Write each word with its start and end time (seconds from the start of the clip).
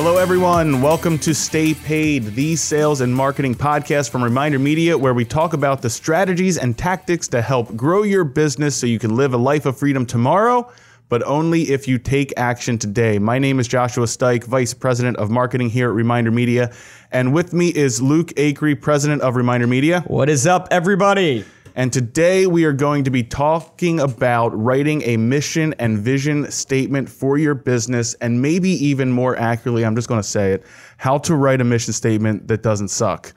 Hello, 0.00 0.16
everyone. 0.16 0.80
Welcome 0.80 1.18
to 1.18 1.34
Stay 1.34 1.74
Paid, 1.74 2.26
the 2.36 2.54
sales 2.54 3.00
and 3.00 3.12
marketing 3.12 3.56
podcast 3.56 4.10
from 4.10 4.22
Reminder 4.22 4.60
Media, 4.60 4.96
where 4.96 5.12
we 5.12 5.24
talk 5.24 5.54
about 5.54 5.82
the 5.82 5.90
strategies 5.90 6.56
and 6.56 6.78
tactics 6.78 7.26
to 7.26 7.42
help 7.42 7.74
grow 7.74 8.04
your 8.04 8.22
business 8.22 8.76
so 8.76 8.86
you 8.86 9.00
can 9.00 9.16
live 9.16 9.34
a 9.34 9.36
life 9.36 9.66
of 9.66 9.76
freedom 9.76 10.06
tomorrow, 10.06 10.70
but 11.08 11.24
only 11.24 11.62
if 11.62 11.88
you 11.88 11.98
take 11.98 12.32
action 12.36 12.78
today. 12.78 13.18
My 13.18 13.40
name 13.40 13.58
is 13.58 13.66
Joshua 13.66 14.06
Steich, 14.06 14.44
Vice 14.44 14.72
President 14.72 15.16
of 15.16 15.30
Marketing 15.30 15.68
here 15.68 15.88
at 15.88 15.96
Reminder 15.96 16.30
Media. 16.30 16.72
And 17.10 17.34
with 17.34 17.52
me 17.52 17.70
is 17.70 18.00
Luke 18.00 18.28
Acree, 18.36 18.80
President 18.80 19.22
of 19.22 19.34
Reminder 19.34 19.66
Media. 19.66 20.02
What 20.06 20.28
is 20.28 20.46
up, 20.46 20.68
everybody? 20.70 21.44
And 21.78 21.92
today 21.92 22.48
we 22.48 22.64
are 22.64 22.72
going 22.72 23.04
to 23.04 23.10
be 23.12 23.22
talking 23.22 24.00
about 24.00 24.48
writing 24.48 25.00
a 25.02 25.16
mission 25.16 25.76
and 25.78 25.96
vision 25.96 26.50
statement 26.50 27.08
for 27.08 27.38
your 27.38 27.54
business. 27.54 28.14
And 28.14 28.42
maybe 28.42 28.70
even 28.70 29.12
more 29.12 29.36
accurately, 29.36 29.84
I'm 29.84 29.94
just 29.94 30.08
going 30.08 30.20
to 30.20 30.26
say 30.26 30.54
it 30.54 30.64
how 30.98 31.16
to 31.16 31.36
write 31.36 31.60
a 31.60 31.64
mission 31.64 31.92
statement 31.92 32.48
that 32.48 32.60
doesn't 32.60 32.88
suck. 32.88 33.32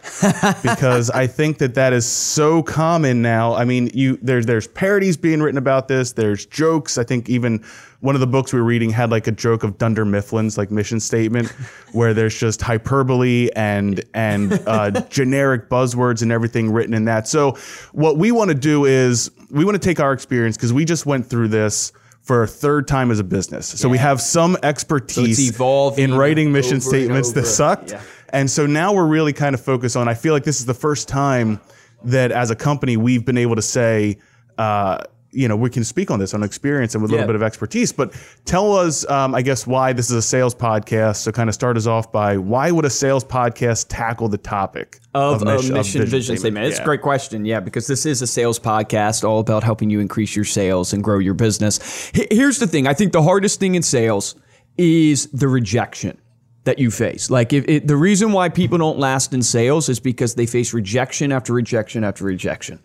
because 0.63 1.11
I 1.11 1.27
think 1.27 1.59
that 1.59 1.75
that 1.75 1.93
is 1.93 2.07
so 2.07 2.63
common 2.63 3.21
now. 3.21 3.53
I 3.53 3.65
mean, 3.65 3.91
you 3.93 4.17
there's 4.23 4.47
there's 4.47 4.67
parodies 4.67 5.15
being 5.15 5.41
written 5.43 5.59
about 5.59 5.87
this, 5.87 6.13
there's 6.13 6.47
jokes. 6.47 6.97
I 6.97 7.03
think 7.03 7.29
even 7.29 7.63
one 7.99 8.15
of 8.15 8.21
the 8.21 8.25
books 8.25 8.51
we 8.51 8.59
were 8.59 8.65
reading 8.65 8.89
had 8.89 9.11
like 9.11 9.27
a 9.27 9.31
joke 9.31 9.63
of 9.63 9.77
Dunder 9.77 10.05
Mifflin's 10.05 10.57
like 10.57 10.71
mission 10.71 10.99
statement, 10.99 11.49
where 11.91 12.15
there's 12.15 12.35
just 12.35 12.63
hyperbole 12.63 13.51
and 13.55 14.03
and 14.15 14.53
uh, 14.65 14.89
generic 15.09 15.69
buzzwords 15.69 16.23
and 16.23 16.31
everything 16.31 16.71
written 16.71 16.95
in 16.95 17.05
that. 17.05 17.27
So 17.27 17.57
what 17.91 18.17
we 18.17 18.31
want 18.31 18.49
to 18.49 18.55
do 18.55 18.85
is 18.85 19.29
we 19.51 19.65
want 19.65 19.79
to 19.79 19.87
take 19.87 19.99
our 19.99 20.13
experience 20.13 20.57
because 20.57 20.73
we 20.73 20.83
just 20.83 21.05
went 21.05 21.27
through 21.27 21.49
this 21.49 21.91
for 22.21 22.43
a 22.43 22.47
third 22.47 22.87
time 22.87 23.11
as 23.11 23.19
a 23.19 23.23
business. 23.23 23.67
So 23.67 23.89
we 23.89 23.97
have 23.97 24.21
some 24.21 24.57
expertise 24.63 25.49
evolving 25.49 26.03
in 26.03 26.13
writing 26.13 26.51
mission 26.51 26.79
statements 26.79 27.31
that 27.33 27.45
sucked. 27.45 27.91
Yeah. 27.91 28.01
And 28.29 28.49
so 28.49 28.65
now 28.65 28.93
we're 28.93 29.07
really 29.07 29.33
kind 29.33 29.53
of 29.53 29.61
focused 29.61 29.97
on. 29.97 30.07
I 30.07 30.13
feel 30.13 30.33
like 30.33 30.43
this 30.43 30.59
is 30.59 30.65
the 30.65 30.73
first 30.73 31.07
time 31.07 31.59
that 32.03 32.31
as 32.31 32.51
a 32.51 32.55
company 32.55 32.95
we've 32.95 33.25
been 33.25 33.37
able 33.37 33.55
to 33.55 33.61
say, 33.61 34.17
uh, 34.57 34.99
you 35.33 35.47
know, 35.47 35.55
we 35.55 35.69
can 35.69 35.83
speak 35.83 36.11
on 36.11 36.19
this 36.19 36.33
on 36.33 36.43
experience 36.43 36.93
and 36.93 37.01
with 37.01 37.09
a 37.09 37.13
little 37.13 37.23
Yeah. 37.23 37.27
bit 37.27 37.35
of 37.35 37.43
expertise. 37.43 37.91
But 37.93 38.13
tell 38.45 38.75
us, 38.75 39.09
um, 39.09 39.33
I 39.33 39.41
guess, 39.41 39.65
why 39.65 39.93
this 39.93 40.09
is 40.09 40.15
a 40.17 40.21
sales 40.21 40.53
podcast. 40.53 41.17
So 41.17 41.31
kind 41.31 41.47
of 41.49 41.53
start 41.55 41.77
us 41.77 41.87
off 41.87 42.11
by 42.11 42.37
why 42.37 42.69
would 42.71 42.83
a 42.85 42.89
sales 42.89 43.23
podcast 43.23 43.85
tackle 43.87 44.27
the 44.27 44.37
topic 44.37 44.99
Of, 45.13 45.41
a 45.41 45.45
mission- 45.45 45.73
mission, 45.73 46.01
of 46.01 46.09
vision, 46.09 46.37
statement. 46.37 46.65
It's 46.67 46.77
Yeah. 46.77 46.83
a 46.83 46.85
great 46.85 47.01
question. 47.01 47.45
Yeah, 47.45 47.61
because 47.61 47.87
this 47.87 48.05
is 48.05 48.21
a 48.21 48.27
sales 48.27 48.59
podcast 48.59 49.23
all 49.27 49.39
about 49.39 49.63
helping 49.63 49.89
you 49.89 49.99
increase 50.01 50.35
your 50.35 50.45
sales 50.45 50.91
and 50.93 51.03
grow 51.03 51.19
your 51.19 51.33
business. 51.33 51.79
H- 52.13 52.27
Here's 52.31 52.59
the 52.59 52.67
thing 52.67 52.85
I 52.87 52.93
think 52.93 53.13
the 53.13 53.21
hardest 53.23 53.59
thing 53.59 53.75
in 53.75 53.83
sales 53.83 54.35
is 54.77 55.27
the 55.33 55.47
rejection 55.47 56.17
that 56.63 56.77
you 56.77 56.91
face. 56.91 57.29
Like, 57.29 57.53
if 57.53 57.67
it, 57.67 57.87
the 57.87 57.95
reason 57.95 58.33
why 58.33 58.49
people 58.49 58.77
don't 58.77 58.99
last 58.99 59.33
in 59.33 59.41
sales 59.41 59.89
is 59.89 59.99
because 59.99 60.35
they 60.35 60.45
face 60.45 60.73
rejection 60.73 61.31
after 61.31 61.53
rejection 61.53 62.03
after 62.03 62.23
rejection. 62.23 62.79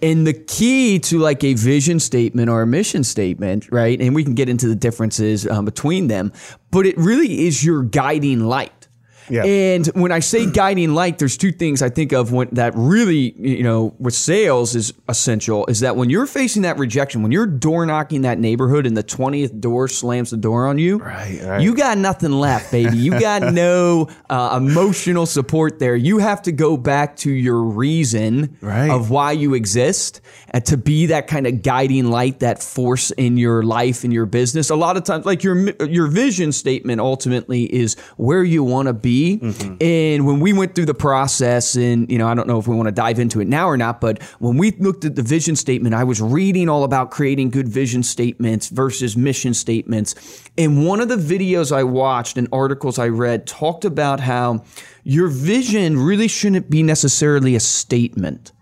And 0.00 0.26
the 0.26 0.32
key 0.32 0.98
to 1.00 1.18
like 1.18 1.44
a 1.44 1.54
vision 1.54 2.00
statement 2.00 2.50
or 2.50 2.62
a 2.62 2.66
mission 2.66 3.04
statement, 3.04 3.70
right? 3.70 4.00
And 4.00 4.14
we 4.14 4.24
can 4.24 4.34
get 4.34 4.48
into 4.48 4.66
the 4.66 4.74
differences 4.74 5.46
um, 5.46 5.64
between 5.64 6.08
them, 6.08 6.32
but 6.70 6.84
it 6.84 6.98
really 6.98 7.46
is 7.46 7.64
your 7.64 7.84
guiding 7.84 8.40
light. 8.40 8.81
Yeah. 9.30 9.44
And 9.44 9.86
when 9.88 10.12
I 10.12 10.18
say 10.20 10.50
guiding 10.50 10.94
light, 10.94 11.18
there's 11.18 11.36
two 11.36 11.52
things 11.52 11.82
I 11.82 11.88
think 11.88 12.12
of 12.12 12.32
when 12.32 12.48
that 12.52 12.72
really, 12.76 13.32
you 13.38 13.62
know, 13.62 13.94
with 13.98 14.14
sales 14.14 14.74
is 14.74 14.92
essential 15.08 15.66
is 15.66 15.80
that 15.80 15.96
when 15.96 16.10
you're 16.10 16.26
facing 16.26 16.62
that 16.62 16.78
rejection, 16.78 17.22
when 17.22 17.32
you're 17.32 17.46
door 17.46 17.86
knocking 17.86 18.22
that 18.22 18.38
neighborhood 18.38 18.86
and 18.86 18.96
the 18.96 19.04
20th 19.04 19.60
door 19.60 19.88
slams 19.88 20.30
the 20.30 20.36
door 20.36 20.66
on 20.66 20.78
you, 20.78 20.98
Right, 20.98 21.40
right. 21.42 21.60
you 21.60 21.74
got 21.74 21.98
nothing 21.98 22.32
left, 22.32 22.72
baby. 22.72 22.96
You 22.98 23.18
got 23.20 23.52
no 23.52 24.08
uh, 24.28 24.58
emotional 24.60 25.26
support 25.26 25.78
there. 25.78 25.94
You 25.96 26.18
have 26.18 26.42
to 26.42 26.52
go 26.52 26.76
back 26.76 27.16
to 27.18 27.30
your 27.30 27.62
reason 27.62 28.56
Right. 28.60 28.90
of 28.90 29.10
why 29.10 29.32
you 29.32 29.54
exist 29.54 30.20
and 30.50 30.64
to 30.66 30.76
be 30.76 31.06
that 31.06 31.26
kind 31.28 31.46
of 31.46 31.62
guiding 31.62 32.10
light, 32.10 32.40
that 32.40 32.62
force 32.62 33.10
in 33.12 33.36
your 33.36 33.62
life, 33.62 34.04
in 34.04 34.10
your 34.10 34.26
business. 34.26 34.68
A 34.70 34.76
lot 34.76 34.96
of 34.96 35.04
times, 35.04 35.24
like 35.26 35.42
your 35.44 35.70
your 35.86 36.06
vision 36.08 36.52
statement 36.52 37.00
ultimately 37.00 37.64
is 37.72 37.96
where 38.16 38.42
you 38.44 38.62
want 38.64 38.88
to 38.88 38.92
be. 38.92 39.21
Mm-hmm. 39.30 39.76
And 39.80 40.26
when 40.26 40.40
we 40.40 40.52
went 40.52 40.74
through 40.74 40.86
the 40.86 40.94
process, 40.94 41.74
and 41.76 42.10
you 42.10 42.18
know, 42.18 42.28
I 42.28 42.34
don't 42.34 42.46
know 42.46 42.58
if 42.58 42.66
we 42.66 42.76
want 42.76 42.88
to 42.88 42.92
dive 42.92 43.18
into 43.18 43.40
it 43.40 43.48
now 43.48 43.68
or 43.68 43.76
not, 43.76 44.00
but 44.00 44.22
when 44.38 44.56
we 44.56 44.72
looked 44.72 45.04
at 45.04 45.14
the 45.14 45.22
vision 45.22 45.56
statement, 45.56 45.94
I 45.94 46.04
was 46.04 46.20
reading 46.20 46.68
all 46.68 46.84
about 46.84 47.10
creating 47.10 47.50
good 47.50 47.68
vision 47.68 48.02
statements 48.02 48.68
versus 48.68 49.16
mission 49.16 49.54
statements. 49.54 50.14
And 50.58 50.86
one 50.86 51.00
of 51.00 51.08
the 51.08 51.16
videos 51.16 51.74
I 51.74 51.84
watched 51.84 52.36
and 52.36 52.48
articles 52.52 52.98
I 52.98 53.08
read 53.08 53.46
talked 53.46 53.84
about 53.84 54.20
how 54.20 54.64
your 55.04 55.28
vision 55.28 55.98
really 55.98 56.28
shouldn't 56.28 56.70
be 56.70 56.82
necessarily 56.82 57.54
a 57.54 57.60
statement. 57.60 58.52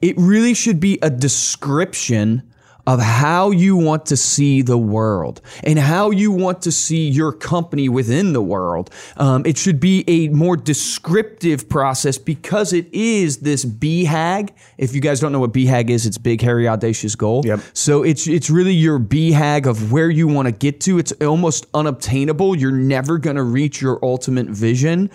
It 0.00 0.16
really 0.18 0.54
should 0.54 0.80
be 0.80 0.98
a 1.02 1.10
description 1.10 2.49
of 2.90 3.00
how 3.00 3.52
you 3.52 3.76
want 3.76 4.04
to 4.04 4.16
see 4.16 4.62
the 4.62 4.76
world 4.76 5.40
and 5.62 5.78
how 5.78 6.10
you 6.10 6.32
want 6.32 6.60
to 6.60 6.72
see 6.72 7.08
your 7.08 7.32
company 7.32 7.88
within 7.88 8.32
the 8.32 8.42
world. 8.42 8.90
Um, 9.16 9.46
it 9.46 9.56
should 9.56 9.78
be 9.78 10.02
a 10.08 10.28
more 10.30 10.56
descriptive 10.56 11.68
process 11.68 12.18
because 12.18 12.72
it 12.72 12.92
is 12.92 13.38
this 13.38 13.64
BHAG. 13.64 14.50
If 14.76 14.92
you 14.92 15.00
guys 15.00 15.20
don't 15.20 15.30
know 15.30 15.38
what 15.38 15.52
BHAG 15.52 15.88
is, 15.88 16.04
it's 16.04 16.18
big, 16.18 16.40
hairy, 16.40 16.66
audacious 16.66 17.14
goal. 17.14 17.42
Yep. 17.44 17.60
So 17.74 18.02
it's 18.02 18.26
it's 18.26 18.50
really 18.50 18.74
your 18.74 18.98
BHAG 18.98 19.66
of 19.66 19.92
where 19.92 20.10
you 20.10 20.26
want 20.26 20.46
to 20.46 20.52
get 20.52 20.80
to. 20.80 20.98
It's 20.98 21.12
almost 21.20 21.66
unobtainable. 21.72 22.56
You're 22.56 22.72
never 22.72 23.18
going 23.18 23.36
to 23.36 23.44
reach 23.44 23.80
your 23.80 24.04
ultimate 24.04 24.48
vision. 24.48 25.10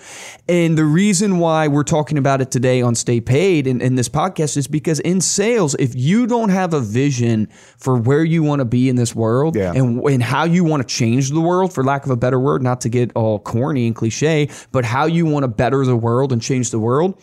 And 0.48 0.78
the 0.78 0.86
reason 0.86 1.38
why 1.40 1.68
we're 1.68 1.84
talking 1.84 2.16
about 2.16 2.40
it 2.40 2.50
today 2.50 2.80
on 2.80 2.94
Stay 2.94 3.20
Paid 3.20 3.66
in, 3.66 3.82
in 3.82 3.96
this 3.96 4.08
podcast 4.08 4.56
is 4.56 4.66
because 4.66 4.98
in 5.00 5.20
sales, 5.20 5.76
if 5.78 5.94
you 5.94 6.26
don't 6.26 6.48
have 6.48 6.72
a 6.72 6.80
vision 6.80 7.50
for 7.78 7.96
where 7.98 8.24
you 8.24 8.42
want 8.42 8.60
to 8.60 8.64
be 8.64 8.88
in 8.88 8.96
this 8.96 9.14
world 9.14 9.56
Yeah. 9.56 9.72
and, 9.72 10.02
and 10.04 10.22
how 10.22 10.44
you 10.44 10.64
want 10.64 10.86
to 10.86 10.94
change 10.94 11.30
the 11.30 11.40
world, 11.40 11.72
for 11.72 11.84
lack 11.84 12.04
of 12.04 12.10
a 12.10 12.16
better 12.16 12.38
word, 12.40 12.62
not 12.62 12.80
to 12.82 12.88
get 12.88 13.12
all 13.14 13.38
corny 13.38 13.86
and 13.86 13.94
cliche, 13.96 14.48
but 14.72 14.84
how 14.84 15.06
you 15.06 15.26
want 15.26 15.44
to 15.44 15.48
better 15.48 15.84
the 15.84 15.96
world 15.96 16.32
and 16.32 16.40
change 16.42 16.70
the 16.70 16.78
world, 16.78 17.20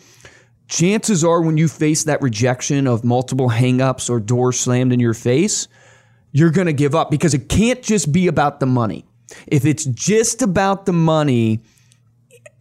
chances 0.68 1.24
are 1.24 1.40
when 1.42 1.56
you 1.56 1.68
face 1.68 2.04
that 2.04 2.22
rejection 2.22 2.86
of 2.86 3.04
multiple 3.04 3.50
hangups 3.50 4.08
or 4.08 4.20
doors 4.20 4.58
slammed 4.58 4.92
in 4.92 5.00
your 5.00 5.14
face, 5.14 5.68
you're 6.32 6.50
going 6.50 6.66
to 6.66 6.72
give 6.72 6.94
up 6.94 7.10
because 7.10 7.34
it 7.34 7.48
can't 7.48 7.82
just 7.82 8.10
be 8.12 8.26
about 8.26 8.60
the 8.60 8.66
money. 8.66 9.04
If 9.46 9.64
it's 9.64 9.84
just 9.84 10.42
about 10.42 10.86
the 10.86 10.92
money, 10.92 11.60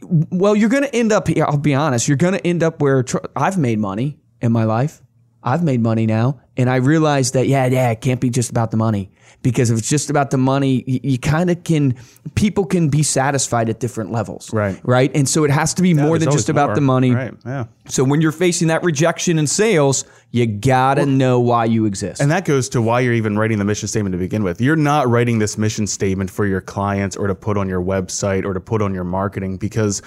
well, 0.01 0.55
you're 0.55 0.69
going 0.69 0.83
to 0.83 0.95
end 0.95 1.11
up 1.11 1.27
here. 1.27 1.45
I'll 1.45 1.57
be 1.57 1.73
honest. 1.73 2.07
You're 2.07 2.17
going 2.17 2.33
to 2.33 2.45
end 2.45 2.61
up 2.63 2.81
where 2.81 3.03
tr- 3.03 3.17
I've 3.35 3.57
made 3.57 3.79
money 3.79 4.17
in 4.41 4.51
my 4.51 4.65
life. 4.65 5.01
I've 5.41 5.63
made 5.63 5.81
money 5.81 6.05
now. 6.05 6.41
And 6.55 6.69
I 6.69 6.77
realized 6.77 7.33
that, 7.33 7.47
yeah, 7.47 7.65
yeah, 7.65 7.91
it 7.91 8.01
can't 8.01 8.21
be 8.21 8.29
just 8.29 8.49
about 8.49 8.71
the 8.71 8.77
money. 8.77 9.09
Because 9.41 9.69
if 9.71 9.79
it's 9.79 9.89
just 9.89 10.09
about 10.09 10.31
the 10.31 10.37
money, 10.37 10.83
you, 10.87 10.99
you 11.03 11.17
kind 11.19 11.49
of 11.49 11.63
can, 11.63 11.95
people 12.35 12.65
can 12.65 12.87
be 12.89 13.03
satisfied 13.03 13.69
at 13.69 13.79
different 13.79 14.11
levels. 14.11 14.53
Right. 14.53 14.79
Right. 14.83 15.11
And 15.13 15.27
so 15.27 15.43
it 15.43 15.51
has 15.51 15.73
to 15.75 15.81
be 15.81 15.93
more 15.93 16.17
than 16.17 16.31
just 16.31 16.47
about 16.47 16.67
more. 16.67 16.75
the 16.75 16.81
money. 16.81 17.11
Right. 17.11 17.33
Yeah. 17.45 17.65
So 17.87 18.05
when 18.05 18.21
you're 18.21 18.31
facing 18.31 18.69
that 18.69 18.83
rejection 18.83 19.37
in 19.37 19.47
sales, 19.47 20.05
you 20.31 20.47
gotta 20.47 21.05
know 21.05 21.39
why 21.39 21.65
you 21.65 21.85
exist. 21.85 22.19
And 22.19 22.31
that 22.31 22.43
goes 22.43 22.67
to 22.69 22.81
why 22.81 23.01
you're 23.01 23.13
even 23.13 23.37
writing 23.37 23.59
the 23.59 23.65
mission 23.65 23.87
statement 23.87 24.13
to 24.13 24.17
begin 24.17 24.43
with. 24.43 24.61
You're 24.61 24.75
not 24.75 25.07
writing 25.07 25.37
this 25.37 25.59
mission 25.59 25.85
statement 25.85 26.31
for 26.31 26.47
your 26.47 26.59
clients 26.59 27.15
or 27.15 27.27
to 27.27 27.35
put 27.35 27.55
on 27.55 27.69
your 27.69 27.81
website 27.81 28.45
or 28.45 28.53
to 28.53 28.59
put 28.59 28.81
on 28.81 28.95
your 28.95 29.03
marketing 29.03 29.57
because, 29.57 30.01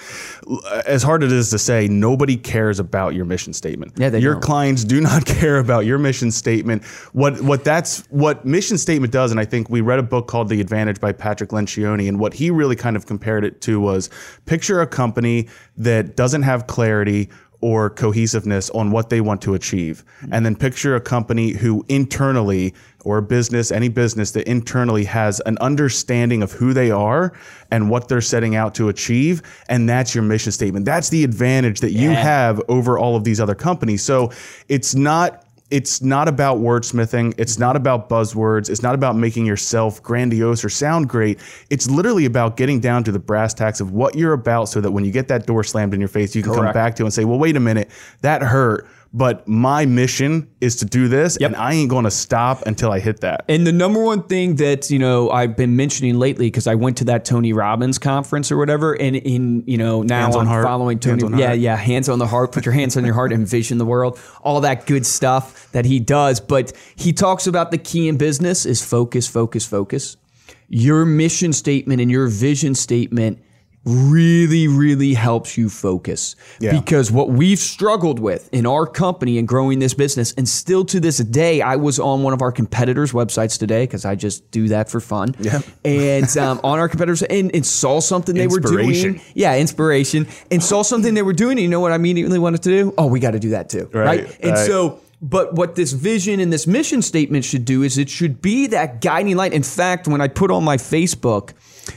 uh, 0.49 0.81
as 0.85 1.01
hard 1.01 1.23
as 1.23 1.31
it 1.31 1.37
is 1.37 1.49
to 1.51 1.59
say, 1.59 1.87
nobody 1.87 2.35
cares 2.35 2.79
about 2.79 3.15
your 3.15 3.23
mission 3.23 3.53
statement. 3.53 3.93
Yeah, 3.95 4.09
they 4.09 4.19
your 4.19 4.33
don't. 4.33 4.43
clients 4.43 4.83
do 4.83 4.99
not 4.99 5.25
care 5.37 5.59
about 5.59 5.85
your 5.85 5.97
mission 5.97 6.29
statement. 6.37 6.83
What 7.13 7.41
what 7.41 7.63
that's 7.63 8.05
what 8.07 8.45
mission 8.45 8.77
statement 8.77 9.11
does, 9.11 9.31
and 9.31 9.39
I 9.39 9.45
think 9.45 9.69
we 9.69 9.81
read 9.81 9.99
a 9.99 10.03
book 10.03 10.27
called 10.27 10.49
The 10.49 10.61
Advantage 10.61 10.99
by 10.99 11.11
Patrick 11.11 11.49
Lencioni, 11.49 12.07
and 12.07 12.19
what 12.19 12.33
he 12.33 12.51
really 12.51 12.75
kind 12.75 12.95
of 12.95 13.05
compared 13.05 13.43
it 13.43 13.61
to 13.61 13.79
was 13.79 14.09
picture 14.45 14.81
a 14.81 14.87
company 14.87 15.47
that 15.77 16.15
doesn't 16.15 16.43
have 16.43 16.67
clarity 16.67 17.29
or 17.61 17.89
cohesiveness 17.89 18.69
on 18.71 18.91
what 18.91 19.09
they 19.09 19.21
want 19.21 19.41
to 19.41 19.53
achieve. 19.53 20.03
Mm-hmm. 20.21 20.33
And 20.33 20.45
then 20.45 20.55
picture 20.55 20.95
a 20.95 21.01
company 21.01 21.51
who 21.51 21.83
internally 21.89 22.73
or 23.03 23.17
a 23.19 23.21
business, 23.21 23.71
any 23.71 23.89
business 23.89 24.31
that 24.31 24.47
internally 24.47 25.05
has 25.05 25.39
an 25.45 25.57
understanding 25.59 26.43
of 26.43 26.51
who 26.51 26.73
they 26.73 26.91
are 26.91 27.33
and 27.71 27.89
what 27.89 28.09
they're 28.09 28.21
setting 28.21 28.55
out 28.55 28.75
to 28.75 28.89
achieve. 28.89 29.41
And 29.69 29.87
that's 29.87 30.13
your 30.13 30.23
mission 30.23 30.51
statement. 30.51 30.85
That's 30.85 31.09
the 31.09 31.23
advantage 31.23 31.79
that 31.79 31.93
you 31.93 32.09
have 32.09 32.61
over 32.67 32.99
all 32.99 33.15
of 33.15 33.23
these 33.23 33.39
other 33.39 33.55
companies. 33.55 34.03
So 34.03 34.31
it's 34.67 34.93
not 34.93 35.46
it's 35.69 36.01
not 36.01 36.27
about 36.27 36.59
wordsmithing. 36.59 37.33
It's 37.37 37.59
not 37.59 37.75
about 37.75 38.09
buzzwords. 38.09 38.69
It's 38.69 38.81
not 38.81 38.95
about 38.95 39.17
making 39.17 39.45
yourself 39.45 40.01
grandiose 40.01 40.63
or 40.63 40.69
sound 40.69 41.09
great. 41.09 41.39
It's 41.69 41.89
literally 41.89 42.25
about 42.25 42.55
getting 42.55 42.79
down 42.79 43.03
to 43.03 43.11
the 43.11 43.19
brass 43.19 43.53
tacks 43.53 43.81
of 43.81 43.91
what 43.91 44.15
you're 44.15 44.33
about 44.33 44.69
so 44.69 44.79
that 44.79 44.91
when 44.91 45.03
you 45.03 45.11
get 45.11 45.27
that 45.27 45.45
door 45.45 45.63
slammed 45.63 45.93
in 45.93 45.99
your 45.99 46.07
face, 46.07 46.35
you 46.35 46.43
can 46.43 46.53
come 46.53 46.73
back 46.73 46.95
to 46.95 47.03
it 47.03 47.07
and 47.07 47.13
say, 47.13 47.25
well, 47.25 47.39
wait 47.39 47.57
a 47.57 47.59
minute, 47.59 47.89
that 48.21 48.41
hurt. 48.41 48.87
But 49.17 49.47
my 49.47 49.85
mission 49.87 50.47
is 50.61 50.75
to 50.77 50.85
do 50.85 51.07
this, 51.07 51.37
and 51.37 51.55
I 51.55 51.73
ain't 51.73 51.89
going 51.89 52.03
to 52.03 52.11
stop 52.11 52.61
until 52.67 52.91
I 52.91 52.99
hit 52.99 53.21
that. 53.21 53.45
And 53.49 53.65
the 53.65 53.71
number 53.71 54.03
one 54.03 54.21
thing 54.23 54.57
that 54.57 54.91
you 54.91 54.99
know 54.99 55.31
I've 55.31 55.57
been 55.57 55.75
mentioning 55.75 56.19
lately 56.19 56.47
because 56.47 56.67
I 56.67 56.75
went 56.75 56.97
to 56.97 57.05
that 57.05 57.25
Tony 57.25 57.51
Robbins 57.51 57.97
conference 57.97 58.51
or 58.51 58.57
whatever, 58.57 58.93
and 58.93 59.15
in 59.15 59.63
you 59.65 59.77
know 59.77 60.03
now 60.03 60.23
Hands 60.23 60.35
I'm 60.35 60.45
following 60.45 60.99
Tony. 60.99 61.23
Yeah, 61.39 61.47
heart. 61.47 61.59
yeah, 61.59 61.75
hands 61.75 62.09
on 62.09 62.19
the 62.19 62.27
heart. 62.27 62.51
Put 62.51 62.65
your 62.65 62.73
hands 62.73 62.95
on 62.95 63.05
your 63.05 63.15
heart. 63.15 63.33
Envision 63.33 63.79
the 63.79 63.85
world. 63.85 64.19
All 64.43 64.61
that 64.61 64.85
good 64.85 65.05
stuff 65.05 65.71
that 65.71 65.85
he 65.85 65.99
does. 65.99 66.39
But 66.39 66.73
he 66.95 67.11
talks 67.11 67.47
about 67.47 67.71
the 67.71 67.79
key 67.79 68.07
in 68.07 68.17
business 68.17 68.65
is 68.65 68.85
focus, 68.85 69.27
focus, 69.27 69.65
focus. 69.65 70.15
Your 70.69 71.05
mission 71.05 71.53
statement 71.53 72.01
and 72.01 72.11
your 72.11 72.27
vision 72.27 72.75
statement 72.75 73.39
really, 73.87 74.67
really 74.67 75.13
helps 75.13 75.57
you 75.57 75.69
focus. 75.69 76.35
Yeah. 76.59 76.77
Because 76.77 77.11
what 77.11 77.29
we've 77.29 77.59
struggled 77.59 78.19
with 78.19 78.53
in 78.53 78.65
our 78.65 78.85
company 78.85 79.37
and 79.37 79.47
growing 79.47 79.79
this 79.79 79.93
business, 79.93 80.33
and 80.33 80.47
still 80.47 80.83
to 80.85 80.99
this 80.99 81.17
day, 81.19 81.61
I 81.61 81.77
was 81.77 81.99
on 81.99 82.21
one 82.23 82.33
of 82.33 82.41
our 82.41 82.51
competitors' 82.51 83.13
websites 83.13 83.57
today 83.57 83.83
because 83.83 84.03
I 84.03 84.15
just 84.15 84.49
do 84.51 84.67
that 84.67 84.89
for 84.89 84.99
fun. 84.99 85.35
Yeah. 85.39 85.61
And 85.85 86.37
um, 86.37 86.59
on 86.63 86.79
our 86.79 86.89
competitors, 86.89 87.23
and, 87.23 87.53
and 87.55 87.65
saw 87.65 88.01
something 88.01 88.35
they 88.35 88.47
were 88.47 88.59
doing. 88.59 89.21
Yeah, 89.33 89.55
inspiration. 89.55 90.27
And 90.51 90.61
saw 90.61 90.81
something 90.81 91.13
they 91.13 91.21
were 91.21 91.33
doing. 91.33 91.53
And 91.53 91.61
you 91.61 91.69
know 91.69 91.79
what 91.79 91.93
I 91.93 91.95
immediately 91.95 92.39
wanted 92.39 92.63
to 92.63 92.69
do? 92.69 92.93
Oh, 92.97 93.07
we 93.07 93.21
got 93.21 93.31
to 93.31 93.39
do 93.39 93.51
that 93.51 93.69
too. 93.69 93.89
Right, 93.93 94.37
And 94.41 94.51
right. 94.51 94.65
so, 94.67 94.99
but 95.21 95.53
what 95.53 95.75
this 95.75 95.93
vision 95.93 96.39
and 96.39 96.51
this 96.51 96.67
mission 96.67 97.01
statement 97.01 97.45
should 97.45 97.63
do 97.63 97.83
is 97.83 97.97
it 97.97 98.09
should 98.09 98.41
be 98.41 98.67
that 98.67 99.01
guiding 99.01 99.37
light. 99.37 99.53
In 99.53 99.63
fact, 99.63 100.07
when 100.07 100.19
I 100.19 100.27
put 100.27 100.51
on 100.51 100.63
my 100.63 100.77
Facebook, 100.77 101.53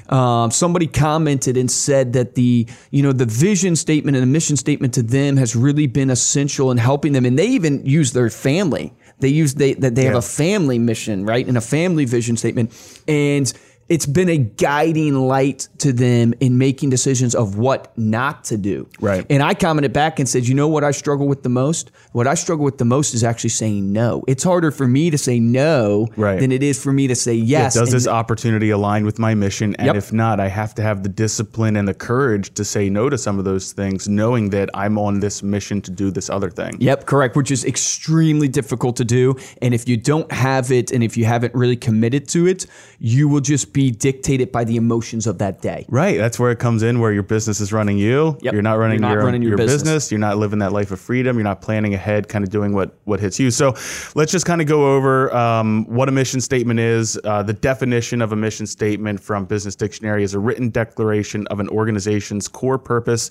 um, 0.09 0.51
somebody 0.51 0.87
commented 0.87 1.57
and 1.57 1.71
said 1.71 2.13
that 2.15 2.35
the 2.35 2.67
you 2.91 3.03
know 3.03 3.13
the 3.13 3.27
vision 3.27 3.77
statement 3.77 4.17
and 4.17 4.23
the 4.23 4.31
mission 4.31 4.57
statement 4.57 4.95
to 4.95 5.03
them 5.03 5.37
has 5.37 5.57
really 5.57 5.87
been 5.87 6.11
essential 6.11 6.71
in 6.71 6.79
helping 6.79 7.13
them, 7.13 7.25
and 7.25 7.39
they 7.39 7.49
even 7.49 7.85
use 7.85 8.13
their 8.13 8.31
family. 8.31 8.93
They 9.19 9.29
use 9.29 9.55
they 9.55 9.75
that 9.75 9.95
they 9.95 10.05
have 10.05 10.17
a 10.17 10.23
family 10.23 10.79
mission, 10.79 11.25
right, 11.25 11.47
and 11.47 11.57
a 11.57 11.61
family 11.61 12.05
vision 12.05 12.37
statement, 12.37 12.73
and 13.07 13.53
it's 13.91 14.07
been 14.07 14.29
a 14.29 14.39
guiding 14.39 15.17
light 15.17 15.67
to 15.79 15.93
them 15.93 16.33
in 16.39 16.57
making 16.59 16.91
decisions 16.91 17.35
of 17.35 17.59
what 17.59 17.93
not 17.99 18.45
to 18.45 18.57
do. 18.57 18.89
Right. 19.01 19.27
And 19.29 19.43
I 19.43 19.53
commented 19.53 19.93
back 19.93 20.21
and 20.21 20.29
said, 20.29 20.47
you 20.47 20.55
know 20.55 20.69
what 20.69 20.85
I 20.85 20.93
struggle 20.93 21.27
with 21.27 21.43
the 21.43 21.49
most? 21.49 21.91
What 22.13 22.29
I 22.29 22.35
struggle 22.35 22.65
with 22.65 22.79
the 22.79 22.85
most 22.85 23.15
is 23.15 23.25
actually 23.25 23.51
saying 23.51 23.93
no. 23.93 24.23
It's 24.29 24.45
harder 24.45 24.71
for 24.71 24.87
me 24.87 25.11
to 25.11 25.19
say 25.19 25.41
no 25.41 26.07
Right. 26.17 26.39
than 26.39 26.53
it 26.53 26.63
is 26.63 26.81
for 26.81 26.93
me 26.93 27.09
to 27.09 27.17
say 27.17 27.35
yes. 27.35 27.75
Does 27.75 27.89
And 27.89 27.97
this 27.97 28.07
opportunity 28.07 28.71
align 28.71 29.05
with 29.05 29.19
my 29.19 29.35
mission? 29.35 29.75
And 29.77 29.87
Yep. 29.87 29.97
if 29.97 30.13
not, 30.13 30.39
I 30.39 30.47
have 30.47 30.73
to 30.77 30.83
have 30.83 31.03
the 31.03 31.09
discipline 31.09 31.75
and 31.75 31.89
the 31.89 31.95
courage 31.95 32.55
to 32.55 32.65
say 32.65 32.89
no 32.91 33.11
to 33.11 33.19
some 33.19 33.41
of 33.41 33.45
those 33.45 33.73
things, 33.73 34.09
knowing 34.09 34.51
that 34.51 34.71
I'm 34.73 34.99
on 34.99 35.19
this 35.19 35.43
mission 35.43 35.81
to 35.83 35.91
do 35.91 36.13
this 36.13 36.31
other 36.31 36.49
thing. 36.51 36.77
Yep, 36.79 37.07
correct, 37.07 37.35
which 37.35 37.51
is 37.51 37.65
extremely 37.65 38.47
difficult 38.47 38.95
to 38.99 39.05
do. 39.05 39.35
And 39.61 39.75
if 39.75 39.89
you 39.89 39.97
don't 39.97 40.31
have 40.31 40.71
it 40.71 40.93
and 40.93 41.03
if 41.03 41.17
you 41.17 41.25
haven't 41.25 41.57
really 41.57 41.77
committed 41.77 42.29
to 42.29 42.47
it, 42.47 42.67
you 43.01 43.27
will 43.29 43.41
just 43.41 43.73
be 43.73 43.80
dictated 43.89 44.51
by 44.51 44.65
the 44.65 44.77
emotions 44.77 45.29
of 45.29 45.39
that 45.39 45.63
day. 45.63 45.87
Right. 45.89 46.19
That's 46.19 46.41
where 46.41 46.51
it 46.51 46.59
comes 46.59 46.83
in 46.83 46.99
where 46.99 47.13
your 47.13 47.23
business 47.23 47.61
is 47.61 47.73
running 47.73 47.99
you. 47.99 48.37
Yep. 48.43 48.53
You're 48.53 48.63
not 48.63 48.79
running, 48.79 48.99
You're 48.99 49.09
not 49.09 49.13
your, 49.15 49.25
running 49.25 49.43
your 49.43 49.51
your 49.51 49.59
business. 49.59 49.83
business. 49.83 50.11
You're 50.11 50.19
not 50.19 50.39
living 50.39 50.59
that 50.59 50.73
life 50.73 50.91
of 50.91 50.99
freedom. 51.01 51.37
You're 51.37 51.45
not 51.45 51.61
planning 51.63 51.95
ahead, 51.95 52.29
kind 52.29 52.43
of 52.45 52.51
doing 52.51 52.75
what, 52.75 52.97
what 53.05 53.21
hits 53.21 53.39
you. 53.39 53.53
So 53.53 53.75
let's 54.17 54.33
just 54.33 54.45
kind 54.45 54.61
of 54.61 54.67
go 54.67 54.97
over 54.97 55.35
um, 55.35 55.85
what 55.87 56.09
a 56.09 56.13
mission 56.13 56.41
statement 56.41 56.81
is. 56.81 57.19
Uh, 57.23 57.45
the 57.45 57.53
definition 57.53 58.21
of 58.23 58.33
a 58.33 58.37
mission 58.37 58.67
statement 58.67 59.21
from 59.21 59.45
Business 59.45 59.77
Dictionary 59.77 60.25
is 60.25 60.35
a 60.35 60.41
written 60.41 60.71
declaration 60.71 61.47
of 61.47 61.61
an 61.61 61.69
organization's 61.69 62.49
core 62.49 62.79
purpose 62.79 63.31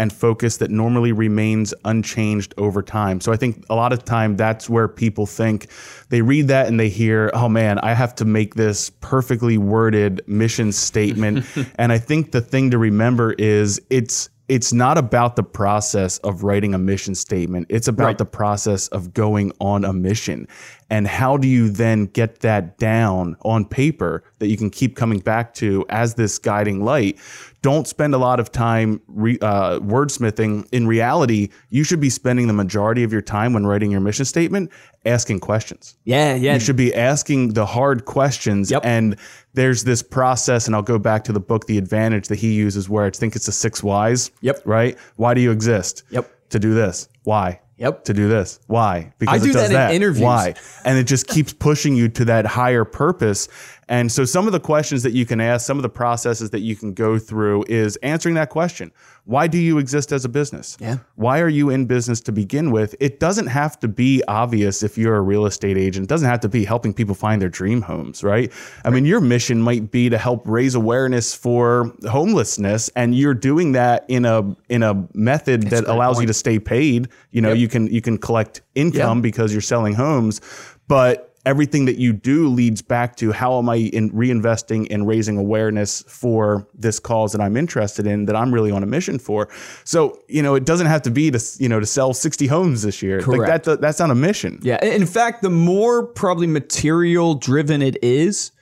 and 0.00 0.10
focus 0.10 0.56
that 0.56 0.70
normally 0.70 1.12
remains 1.12 1.74
unchanged 1.84 2.54
over 2.56 2.82
time. 2.82 3.20
So 3.20 3.32
I 3.32 3.36
think 3.36 3.66
a 3.68 3.74
lot 3.74 3.92
of 3.92 4.02
time 4.02 4.34
that's 4.34 4.66
where 4.66 4.88
people 4.88 5.26
think 5.26 5.66
they 6.08 6.22
read 6.22 6.48
that 6.48 6.68
and 6.68 6.80
they 6.80 6.88
hear, 6.88 7.30
oh 7.34 7.50
man, 7.50 7.78
I 7.80 7.92
have 7.92 8.14
to 8.14 8.24
make 8.24 8.54
this 8.54 8.88
perfectly 8.88 9.58
worded 9.58 10.22
mission 10.26 10.72
statement. 10.72 11.44
and 11.76 11.92
I 11.92 11.98
think 11.98 12.32
the 12.32 12.40
thing 12.40 12.70
to 12.70 12.78
remember 12.78 13.34
is 13.34 13.78
it's 13.90 14.30
it's 14.48 14.72
not 14.72 14.98
about 14.98 15.36
the 15.36 15.44
process 15.44 16.18
of 16.18 16.42
writing 16.42 16.74
a 16.74 16.78
mission 16.78 17.14
statement. 17.14 17.66
It's 17.68 17.86
about 17.86 18.04
Right. 18.04 18.18
the 18.18 18.24
process 18.24 18.88
of 18.88 19.14
going 19.14 19.52
on 19.60 19.84
a 19.84 19.92
mission. 19.92 20.48
And 20.90 21.06
how 21.06 21.36
do 21.36 21.46
you 21.46 21.70
then 21.70 22.06
get 22.06 22.40
that 22.40 22.76
down 22.76 23.36
on 23.42 23.64
paper 23.64 24.24
that 24.40 24.48
you 24.48 24.56
can 24.56 24.68
keep 24.68 24.96
coming 24.96 25.20
back 25.20 25.54
to 25.54 25.86
as 25.88 26.14
this 26.14 26.36
guiding 26.36 26.82
light? 26.84 27.16
Don't 27.62 27.86
spend 27.86 28.14
a 28.14 28.18
lot 28.18 28.40
of 28.40 28.50
time 28.50 29.02
re, 29.06 29.38
uh, 29.42 29.80
wordsmithing. 29.80 30.66
In 30.72 30.86
reality, 30.86 31.50
you 31.68 31.84
should 31.84 32.00
be 32.00 32.08
spending 32.08 32.46
the 32.46 32.54
majority 32.54 33.02
of 33.02 33.12
your 33.12 33.20
time 33.20 33.52
when 33.52 33.66
writing 33.66 33.90
your 33.90 34.00
mission 34.00 34.24
statement 34.24 34.70
asking 35.04 35.40
questions. 35.40 35.96
Yeah, 36.04 36.34
yeah. 36.34 36.54
You 36.54 36.60
should 36.60 36.76
be 36.76 36.94
asking 36.94 37.52
the 37.54 37.66
hard 37.66 38.06
questions. 38.06 38.70
Yep. 38.70 38.82
And 38.84 39.16
there's 39.52 39.84
this 39.84 40.02
process, 40.02 40.66
and 40.66 40.74
I'll 40.74 40.82
go 40.82 40.98
back 40.98 41.24
to 41.24 41.32
the 41.32 41.40
book, 41.40 41.66
The 41.66 41.76
Advantage, 41.76 42.28
that 42.28 42.38
he 42.38 42.54
uses 42.54 42.88
where 42.88 43.04
I 43.04 43.10
think 43.10 43.36
it's 43.36 43.46
the 43.46 43.52
six 43.52 43.82
whys. 43.82 44.30
Yep. 44.40 44.62
Right? 44.64 44.98
Why 45.16 45.34
do 45.34 45.40
you 45.40 45.50
exist? 45.50 46.04
Yep. 46.10 46.30
To 46.50 46.58
do 46.58 46.74
this. 46.74 47.08
Why? 47.24 47.60
Yep. 47.76 48.04
To 48.04 48.12
do 48.12 48.28
this. 48.28 48.60
Why? 48.66 49.10
Because 49.18 49.42
do 49.42 49.50
it 49.50 49.52
does 49.54 49.70
that 49.70 49.90
in 49.90 49.96
interviews. 49.96 50.22
Why? 50.22 50.54
And 50.84 50.98
it 50.98 51.04
just 51.04 51.26
keeps 51.26 51.54
pushing 51.54 51.96
you 51.96 52.08
to 52.10 52.26
that 52.26 52.44
higher 52.44 52.84
purpose. 52.84 53.48
And 53.90 54.10
so 54.10 54.24
some 54.24 54.46
of 54.46 54.52
the 54.52 54.60
questions 54.60 55.02
that 55.02 55.12
you 55.14 55.26
can 55.26 55.40
ask, 55.40 55.66
some 55.66 55.76
of 55.76 55.82
the 55.82 55.88
processes 55.88 56.50
that 56.50 56.60
you 56.60 56.76
can 56.76 56.94
go 56.94 57.18
through 57.18 57.64
is 57.68 57.96
answering 57.96 58.36
that 58.36 58.48
question. 58.48 58.92
Why 59.24 59.48
do 59.48 59.58
you 59.58 59.78
exist 59.78 60.12
as 60.12 60.24
a 60.24 60.28
business? 60.28 60.76
Yeah. 60.80 60.98
Why 61.16 61.40
are 61.40 61.48
you 61.48 61.70
in 61.70 61.86
business 61.86 62.20
to 62.22 62.32
begin 62.32 62.70
with? 62.70 62.94
It 63.00 63.18
doesn't 63.18 63.48
have 63.48 63.80
to 63.80 63.88
be 63.88 64.22
obvious 64.28 64.84
if 64.84 64.96
you're 64.96 65.16
a 65.16 65.20
real 65.20 65.44
estate 65.44 65.76
agent. 65.76 66.04
It 66.04 66.08
doesn't 66.08 66.28
have 66.28 66.38
to 66.40 66.48
be 66.48 66.64
helping 66.64 66.94
people 66.94 67.16
find 67.16 67.42
their 67.42 67.48
dream 67.48 67.82
homes, 67.82 68.22
right? 68.22 68.52
I 68.84 68.90
mean, 68.90 69.04
your 69.06 69.20
mission 69.20 69.60
might 69.60 69.90
be 69.90 70.08
to 70.08 70.18
help 70.18 70.46
raise 70.46 70.76
awareness 70.76 71.34
for 71.34 71.92
homelessness 72.08 72.90
and 72.94 73.12
you're 73.14 73.34
doing 73.34 73.72
that 73.72 74.04
in 74.06 74.24
a 74.24 74.56
in 74.68 74.84
a 74.84 75.04
method 75.14 75.62
that 75.64 75.84
great 75.84 75.92
allows 75.94 76.20
you 76.20 76.26
to 76.28 76.34
stay 76.34 76.60
paid. 76.60 77.08
You 77.32 77.42
know, 77.42 77.48
Yep. 77.50 77.58
you 77.58 77.68
can 77.68 77.86
you 77.88 78.00
can 78.00 78.18
collect 78.18 78.60
income 78.76 79.18
Yeah. 79.18 79.22
because 79.22 79.52
you're 79.52 79.60
selling 79.62 79.94
homes, 79.94 80.40
but 80.86 81.29
everything 81.46 81.86
that 81.86 81.96
you 81.96 82.12
do 82.12 82.48
leads 82.48 82.82
back 82.82 83.16
to 83.16 83.32
how 83.32 83.58
am 83.58 83.68
I 83.68 83.76
in 83.76 84.10
reinvesting 84.10 84.86
and 84.90 85.06
raising 85.06 85.38
awareness 85.38 86.02
for 86.06 86.66
this 86.74 87.00
cause 87.00 87.32
that 87.32 87.40
I'm 87.40 87.56
interested 87.56 88.06
in 88.06 88.26
that 88.26 88.36
I'm 88.36 88.52
really 88.52 88.70
on 88.70 88.82
a 88.82 88.86
mission 88.86 89.18
for. 89.18 89.48
So, 89.84 90.20
you 90.28 90.42
know, 90.42 90.54
it 90.54 90.66
doesn't 90.66 90.86
have 90.86 91.02
to 91.02 91.10
be 91.10 91.30
to, 91.30 91.40
you 91.58 91.68
know, 91.68 91.80
to 91.80 91.86
sell 91.86 92.12
60 92.12 92.46
homes 92.46 92.82
this 92.82 93.02
year. 93.02 93.18
Like 93.20 93.40
Correct. 93.40 93.64
that 93.64 93.80
that's 93.80 93.98
not 93.98 94.10
a 94.10 94.14
mission. 94.14 94.60
Yeah. 94.62 94.84
In 94.84 95.06
fact, 95.06 95.42
the 95.42 95.50
more 95.50 96.06
probably 96.06 96.46
material 96.46 97.34
driven 97.34 97.80
it 97.80 98.02
is, 98.02 98.52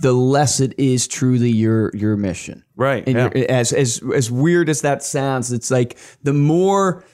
the 0.00 0.12
less 0.12 0.60
it 0.60 0.78
is 0.78 1.08
truly 1.08 1.50
your 1.50 1.90
your 1.94 2.16
mission. 2.16 2.64
Right, 2.76 3.04
And 3.08 3.16
yeah. 3.16 3.44
as 3.48 3.72
as 3.72 4.00
as 4.14 4.30
weird 4.30 4.68
as 4.68 4.82
that 4.82 5.02
sounds, 5.02 5.50
it's 5.50 5.70
like 5.70 5.98
the 6.22 6.32
more 6.32 7.04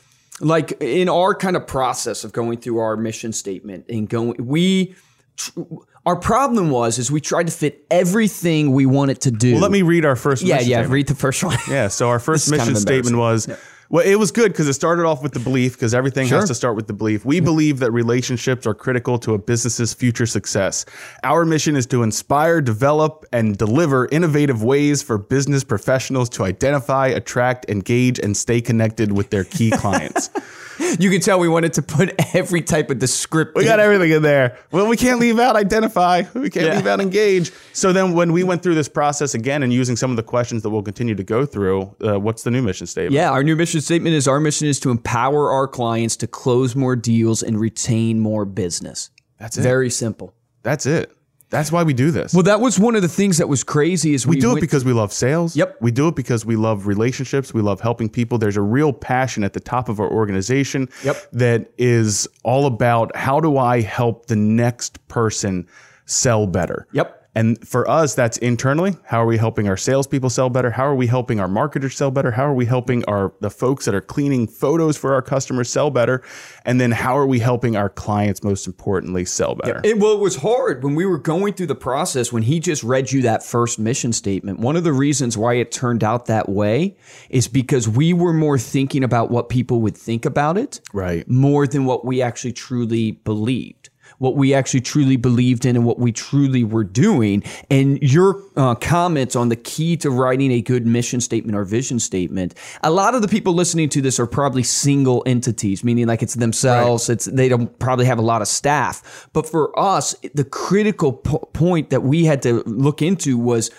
like 0.40 0.72
in 0.80 1.08
our 1.08 1.34
kind 1.34 1.56
of 1.56 1.66
process 1.66 2.24
of 2.24 2.32
going 2.32 2.58
through 2.58 2.78
our 2.78 2.96
mission 2.96 3.32
statement 3.32 3.86
and 3.88 4.08
going 4.08 4.34
we 4.44 4.94
tr- 5.36 5.60
our 6.06 6.16
problem 6.16 6.70
was 6.70 6.98
is 6.98 7.10
we 7.10 7.20
tried 7.20 7.46
to 7.46 7.52
fit 7.52 7.86
everything 7.90 8.72
we 8.72 8.84
wanted 8.84 9.20
to 9.22 9.30
do. 9.30 9.52
Well, 9.52 9.62
let 9.62 9.70
me 9.70 9.82
read 9.82 10.04
our 10.04 10.16
first 10.16 10.42
yeah, 10.42 10.56
mission 10.56 10.70
yeah, 10.70 10.76
statement. 10.76 10.92
read 10.92 11.06
the 11.08 11.14
first 11.14 11.44
one. 11.44 11.58
Yeah. 11.68 11.88
So 11.88 12.08
our 12.08 12.18
first 12.20 12.46
is 12.46 12.50
kind 12.50 12.60
mission 12.60 12.74
of 12.74 12.80
statement 12.80 13.16
was. 13.16 13.48
Well, 13.94 14.04
it 14.04 14.16
was 14.16 14.32
good 14.32 14.50
because 14.50 14.66
it 14.66 14.72
started 14.72 15.04
off 15.04 15.22
with 15.22 15.34
the 15.34 15.38
belief, 15.38 15.74
because 15.74 15.94
everything 15.94 16.26
Sure. 16.26 16.40
has 16.40 16.48
to 16.48 16.54
start 16.56 16.74
with 16.74 16.88
the 16.88 16.92
belief. 16.92 17.24
We 17.24 17.38
believe 17.38 17.78
that 17.78 17.92
relationships 17.92 18.66
are 18.66 18.74
critical 18.74 19.18
to 19.20 19.34
a 19.34 19.38
business's 19.38 19.94
future 19.94 20.26
success. 20.26 20.84
Our 21.22 21.44
mission 21.44 21.76
is 21.76 21.86
to 21.86 22.02
inspire, 22.02 22.60
develop, 22.60 23.24
and 23.32 23.56
deliver 23.56 24.08
innovative 24.10 24.64
ways 24.64 25.00
for 25.00 25.16
business 25.16 25.62
professionals 25.62 26.28
to 26.30 26.42
identify, 26.42 27.06
attract, 27.06 27.70
engage, 27.70 28.18
and 28.18 28.36
stay 28.36 28.60
connected 28.60 29.12
with 29.12 29.30
their 29.30 29.44
key 29.44 29.70
clients. 29.70 30.28
You 30.98 31.10
can 31.10 31.20
tell 31.20 31.38
we 31.38 31.48
wanted 31.48 31.72
to 31.74 31.82
put 31.82 32.14
every 32.34 32.62
type 32.62 32.90
of 32.90 32.98
descriptive. 32.98 33.56
We 33.56 33.64
got 33.64 33.80
everything 33.80 34.10
in 34.10 34.22
there. 34.22 34.56
Well, 34.72 34.86
we 34.88 34.96
can't 34.96 35.20
leave 35.20 35.38
out 35.38 35.56
identify. 35.56 36.22
We 36.34 36.50
can't 36.50 36.66
Yeah. 36.66 36.76
leave 36.76 36.86
out 36.86 37.00
engage. 37.00 37.52
So 37.72 37.92
then, 37.92 38.12
when 38.12 38.32
we 38.32 38.42
went 38.42 38.62
through 38.62 38.74
this 38.74 38.88
process 38.88 39.34
again 39.34 39.62
and 39.62 39.72
using 39.72 39.96
some 39.96 40.10
of 40.10 40.16
the 40.16 40.22
questions 40.22 40.62
that 40.62 40.70
we'll 40.70 40.82
continue 40.82 41.14
to 41.14 41.24
go 41.24 41.46
through, 41.46 41.94
uh, 42.04 42.18
what's 42.18 42.42
the 42.42 42.50
new 42.50 42.62
mission 42.62 42.86
statement? 42.86 43.14
Yeah, 43.14 43.30
our 43.30 43.42
new 43.42 43.56
mission 43.56 43.80
statement 43.80 44.14
is 44.14 44.26
our 44.28 44.40
mission 44.40 44.68
is 44.68 44.78
to 44.80 44.90
empower 44.90 45.50
our 45.50 45.66
clients 45.68 46.16
to 46.16 46.26
close 46.26 46.74
more 46.76 46.96
deals 46.96 47.42
and 47.42 47.58
retain 47.60 48.20
more 48.20 48.44
business. 48.44 49.10
That's 49.38 49.58
it. 49.58 49.62
Very 49.62 49.90
simple. 49.90 50.34
That's 50.62 50.86
it. 50.86 51.12
That's 51.54 51.70
why 51.70 51.84
we 51.84 51.94
do 51.94 52.10
this. 52.10 52.34
Well, 52.34 52.42
that 52.42 52.60
was 52.60 52.78
one 52.80 52.96
of 52.96 53.02
the 53.02 53.08
things 53.08 53.38
that 53.38 53.48
was 53.48 53.62
crazy 53.62 54.12
is 54.12 54.26
we, 54.26 54.36
we 54.36 54.40
do 54.40 54.48
it 54.50 54.54
went- 54.54 54.60
because 54.62 54.84
we 54.84 54.92
love 54.92 55.12
sales. 55.12 55.54
Yep. 55.56 55.76
We 55.80 55.90
do 55.92 56.08
it 56.08 56.16
because 56.16 56.44
we 56.44 56.56
love 56.56 56.86
relationships. 56.88 57.54
We 57.54 57.62
love 57.62 57.80
helping 57.80 58.08
people. 58.08 58.38
There's 58.38 58.56
a 58.56 58.60
real 58.62 58.92
passion 58.92 59.44
at 59.44 59.52
the 59.52 59.60
top 59.60 59.88
of 59.88 60.00
our 60.00 60.10
organization 60.10 60.88
Yep. 61.04 61.16
that 61.32 61.70
is 61.78 62.26
all 62.42 62.66
about 62.66 63.14
how 63.14 63.38
do 63.40 63.56
I 63.56 63.80
help 63.82 64.26
the 64.26 64.36
next 64.36 65.06
person 65.08 65.66
sell 66.06 66.46
better? 66.46 66.86
Yep. 66.92 67.23
And 67.34 67.66
for 67.66 67.88
us, 67.90 68.14
that's 68.14 68.38
internally. 68.38 68.96
How 69.04 69.22
are 69.22 69.26
we 69.26 69.36
helping 69.38 69.68
our 69.68 69.76
salespeople 69.76 70.30
sell 70.30 70.50
better? 70.50 70.70
How 70.70 70.84
are 70.84 70.94
we 70.94 71.06
helping 71.08 71.40
our 71.40 71.48
marketers 71.48 71.96
sell 71.96 72.10
better? 72.10 72.30
How 72.30 72.46
are 72.46 72.54
we 72.54 72.66
helping 72.66 73.04
our 73.06 73.32
the 73.40 73.50
folks 73.50 73.84
that 73.86 73.94
are 73.94 74.00
cleaning 74.00 74.46
photos 74.46 74.96
for 74.96 75.14
our 75.14 75.22
customers 75.22 75.68
sell 75.68 75.90
better? 75.90 76.22
And 76.64 76.80
then 76.80 76.92
how 76.92 77.16
are 77.18 77.26
we 77.26 77.40
helping 77.40 77.76
our 77.76 77.88
clients, 77.88 78.42
most 78.44 78.66
importantly, 78.66 79.24
sell 79.24 79.56
better? 79.56 79.80
It, 79.82 79.98
well, 79.98 80.12
it 80.12 80.20
was 80.20 80.36
hard 80.36 80.84
when 80.84 80.94
we 80.94 81.04
were 81.06 81.18
going 81.18 81.54
through 81.54 81.66
the 81.66 81.74
process 81.74 82.32
when 82.32 82.44
he 82.44 82.60
just 82.60 82.84
read 82.84 83.10
you 83.10 83.22
that 83.22 83.42
first 83.42 83.78
mission 83.78 84.12
statement. 84.12 84.60
One 84.60 84.76
of 84.76 84.84
the 84.84 84.92
reasons 84.92 85.36
why 85.36 85.54
it 85.54 85.72
turned 85.72 86.04
out 86.04 86.26
that 86.26 86.48
way 86.48 86.96
is 87.30 87.48
because 87.48 87.88
we 87.88 88.12
were 88.12 88.32
more 88.32 88.58
thinking 88.58 89.02
about 89.02 89.30
what 89.30 89.48
people 89.48 89.80
would 89.82 89.96
think 89.96 90.24
about 90.24 90.56
it, 90.56 90.80
Right. 90.92 91.28
more 91.28 91.66
than 91.66 91.84
what 91.84 92.04
we 92.04 92.22
actually 92.22 92.52
truly 92.52 93.10
believed. 93.12 93.90
What 94.18 94.36
we 94.36 94.54
actually 94.54 94.80
truly 94.80 95.16
believed 95.16 95.64
in 95.64 95.76
and 95.76 95.84
what 95.84 95.98
we 95.98 96.12
truly 96.12 96.64
were 96.64 96.84
doing. 96.84 97.42
And 97.70 98.02
your 98.02 98.42
uh, 98.56 98.74
comments 98.76 99.36
on 99.36 99.48
the 99.48 99.56
key 99.56 99.96
to 99.98 100.10
writing 100.10 100.50
a 100.52 100.60
good 100.60 100.86
mission 100.86 101.20
statement 101.20 101.56
or 101.56 101.64
vision 101.64 101.98
statement. 101.98 102.54
A 102.82 102.90
lot 102.90 103.14
of 103.14 103.22
the 103.22 103.28
people 103.28 103.52
listening 103.52 103.88
to 103.90 104.00
this 104.00 104.20
are 104.20 104.26
probably 104.26 104.62
single 104.62 105.22
entities, 105.26 105.84
meaning 105.84 106.06
like 106.06 106.22
it's 106.22 106.34
themselves. 106.34 107.08
It's 107.08 107.24
they 107.26 107.48
don't 107.48 107.78
probably 107.78 108.06
have 108.06 108.18
a 108.18 108.22
lot 108.22 108.42
of 108.42 108.48
staff. 108.48 109.28
But 109.32 109.48
for 109.48 109.76
us, 109.78 110.14
the 110.34 110.44
critical 110.44 111.12
po- 111.12 111.48
point 111.52 111.90
that 111.90 112.02
we 112.02 112.24
had 112.24 112.42
to 112.42 112.62
look 112.66 113.02
into 113.02 113.36
was 113.38 113.70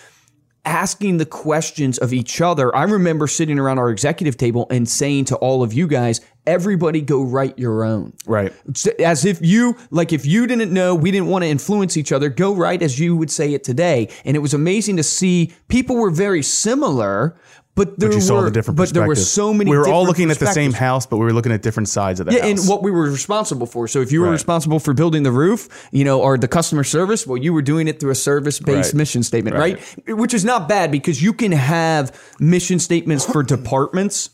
asking 0.66 1.18
the 1.18 1.26
questions 1.26 1.98
of 1.98 2.12
each 2.12 2.42
other. 2.42 2.76
I 2.76 2.84
remember 2.84 3.28
sitting 3.28 3.60
around 3.60 3.80
our 3.80 3.90
executive 3.90 4.38
table 4.38 4.68
and 4.70 4.90
saying 4.90 5.26
to 5.26 5.36
all 5.38 5.64
of 5.64 5.74
you 5.74 5.88
guys, 5.88 6.22
everybody 6.48 7.02
go 7.02 7.24
write 7.24 7.58
your 7.58 7.84
own. 7.84 8.14
Right. 8.26 8.54
As 9.00 9.26
if 9.26 9.40
you, 9.42 9.78
like, 9.92 10.14
if 10.14 10.26
you 10.26 10.48
didn't 10.48 10.72
know, 10.72 10.94
we 10.96 11.12
didn't 11.12 11.28
want 11.28 11.44
to 11.44 11.50
influence 11.50 11.98
each 11.98 12.12
other, 12.12 12.30
go 12.30 12.54
write 12.54 12.82
as 12.82 13.00
you 13.00 13.16
would 13.16 13.32
say 13.32 13.54
it 13.54 13.64
today. 13.64 14.10
And 14.26 14.36
it 14.36 14.40
was 14.40 14.54
amazing 14.54 14.98
to 14.98 15.04
see 15.04 15.54
people 15.68 15.96
were 15.96 16.12
very 16.12 16.44
similar, 16.44 17.38
but 17.76 18.00
there 18.00 18.10
But 18.10 18.14
you 18.16 18.18
were, 18.20 18.22
saw 18.22 18.42
the 18.42 18.52
different 18.52 18.78
but 18.78 18.90
there 18.90 19.06
were 19.06 19.16
so 19.16 19.54
many. 19.54 19.70
We 19.70 19.78
were 19.78 19.88
all 19.88 20.06
looking 20.06 20.32
at 20.32 20.40
the 20.40 20.48
same 20.48 20.72
house, 20.74 21.06
but 21.06 21.18
we 21.18 21.26
were 21.26 21.34
looking 21.34 21.52
at 21.52 21.62
different 21.62 21.90
sides 21.90 22.20
of 22.22 22.26
the 22.26 22.34
Yeah, 22.34 22.42
house. 22.42 22.60
and 22.62 22.70
what 22.70 22.82
we 22.84 22.90
were 22.92 23.04
responsible 23.12 23.68
for. 23.68 23.88
So 23.88 24.02
if 24.02 24.12
you 24.14 24.22
were 24.22 24.28
Right. 24.28 24.32
responsible 24.34 24.80
for 24.80 24.94
building 24.94 25.24
the 25.24 25.32
roof, 25.32 25.68
you 25.92 26.04
know, 26.06 26.22
or 26.22 26.38
the 26.38 26.48
customer 26.48 26.84
service, 26.86 27.28
well, 27.28 27.38
you 27.38 27.54
were 27.54 27.62
doing 27.62 27.88
it 27.88 28.00
through 28.00 28.12
a 28.12 28.16
service-based 28.16 28.94
Right. 28.94 28.94
mission 28.94 29.24
statement, 29.24 29.58
right. 29.58 29.78
Right. 30.08 30.18
Which 30.18 30.34
is 30.34 30.46
not 30.46 30.70
bad 30.70 30.90
because 30.92 31.22
you 31.22 31.34
can 31.34 31.52
have 31.52 32.12
mission 32.40 32.80
statements 32.80 33.26
for 33.26 33.44
departments. 33.56 34.30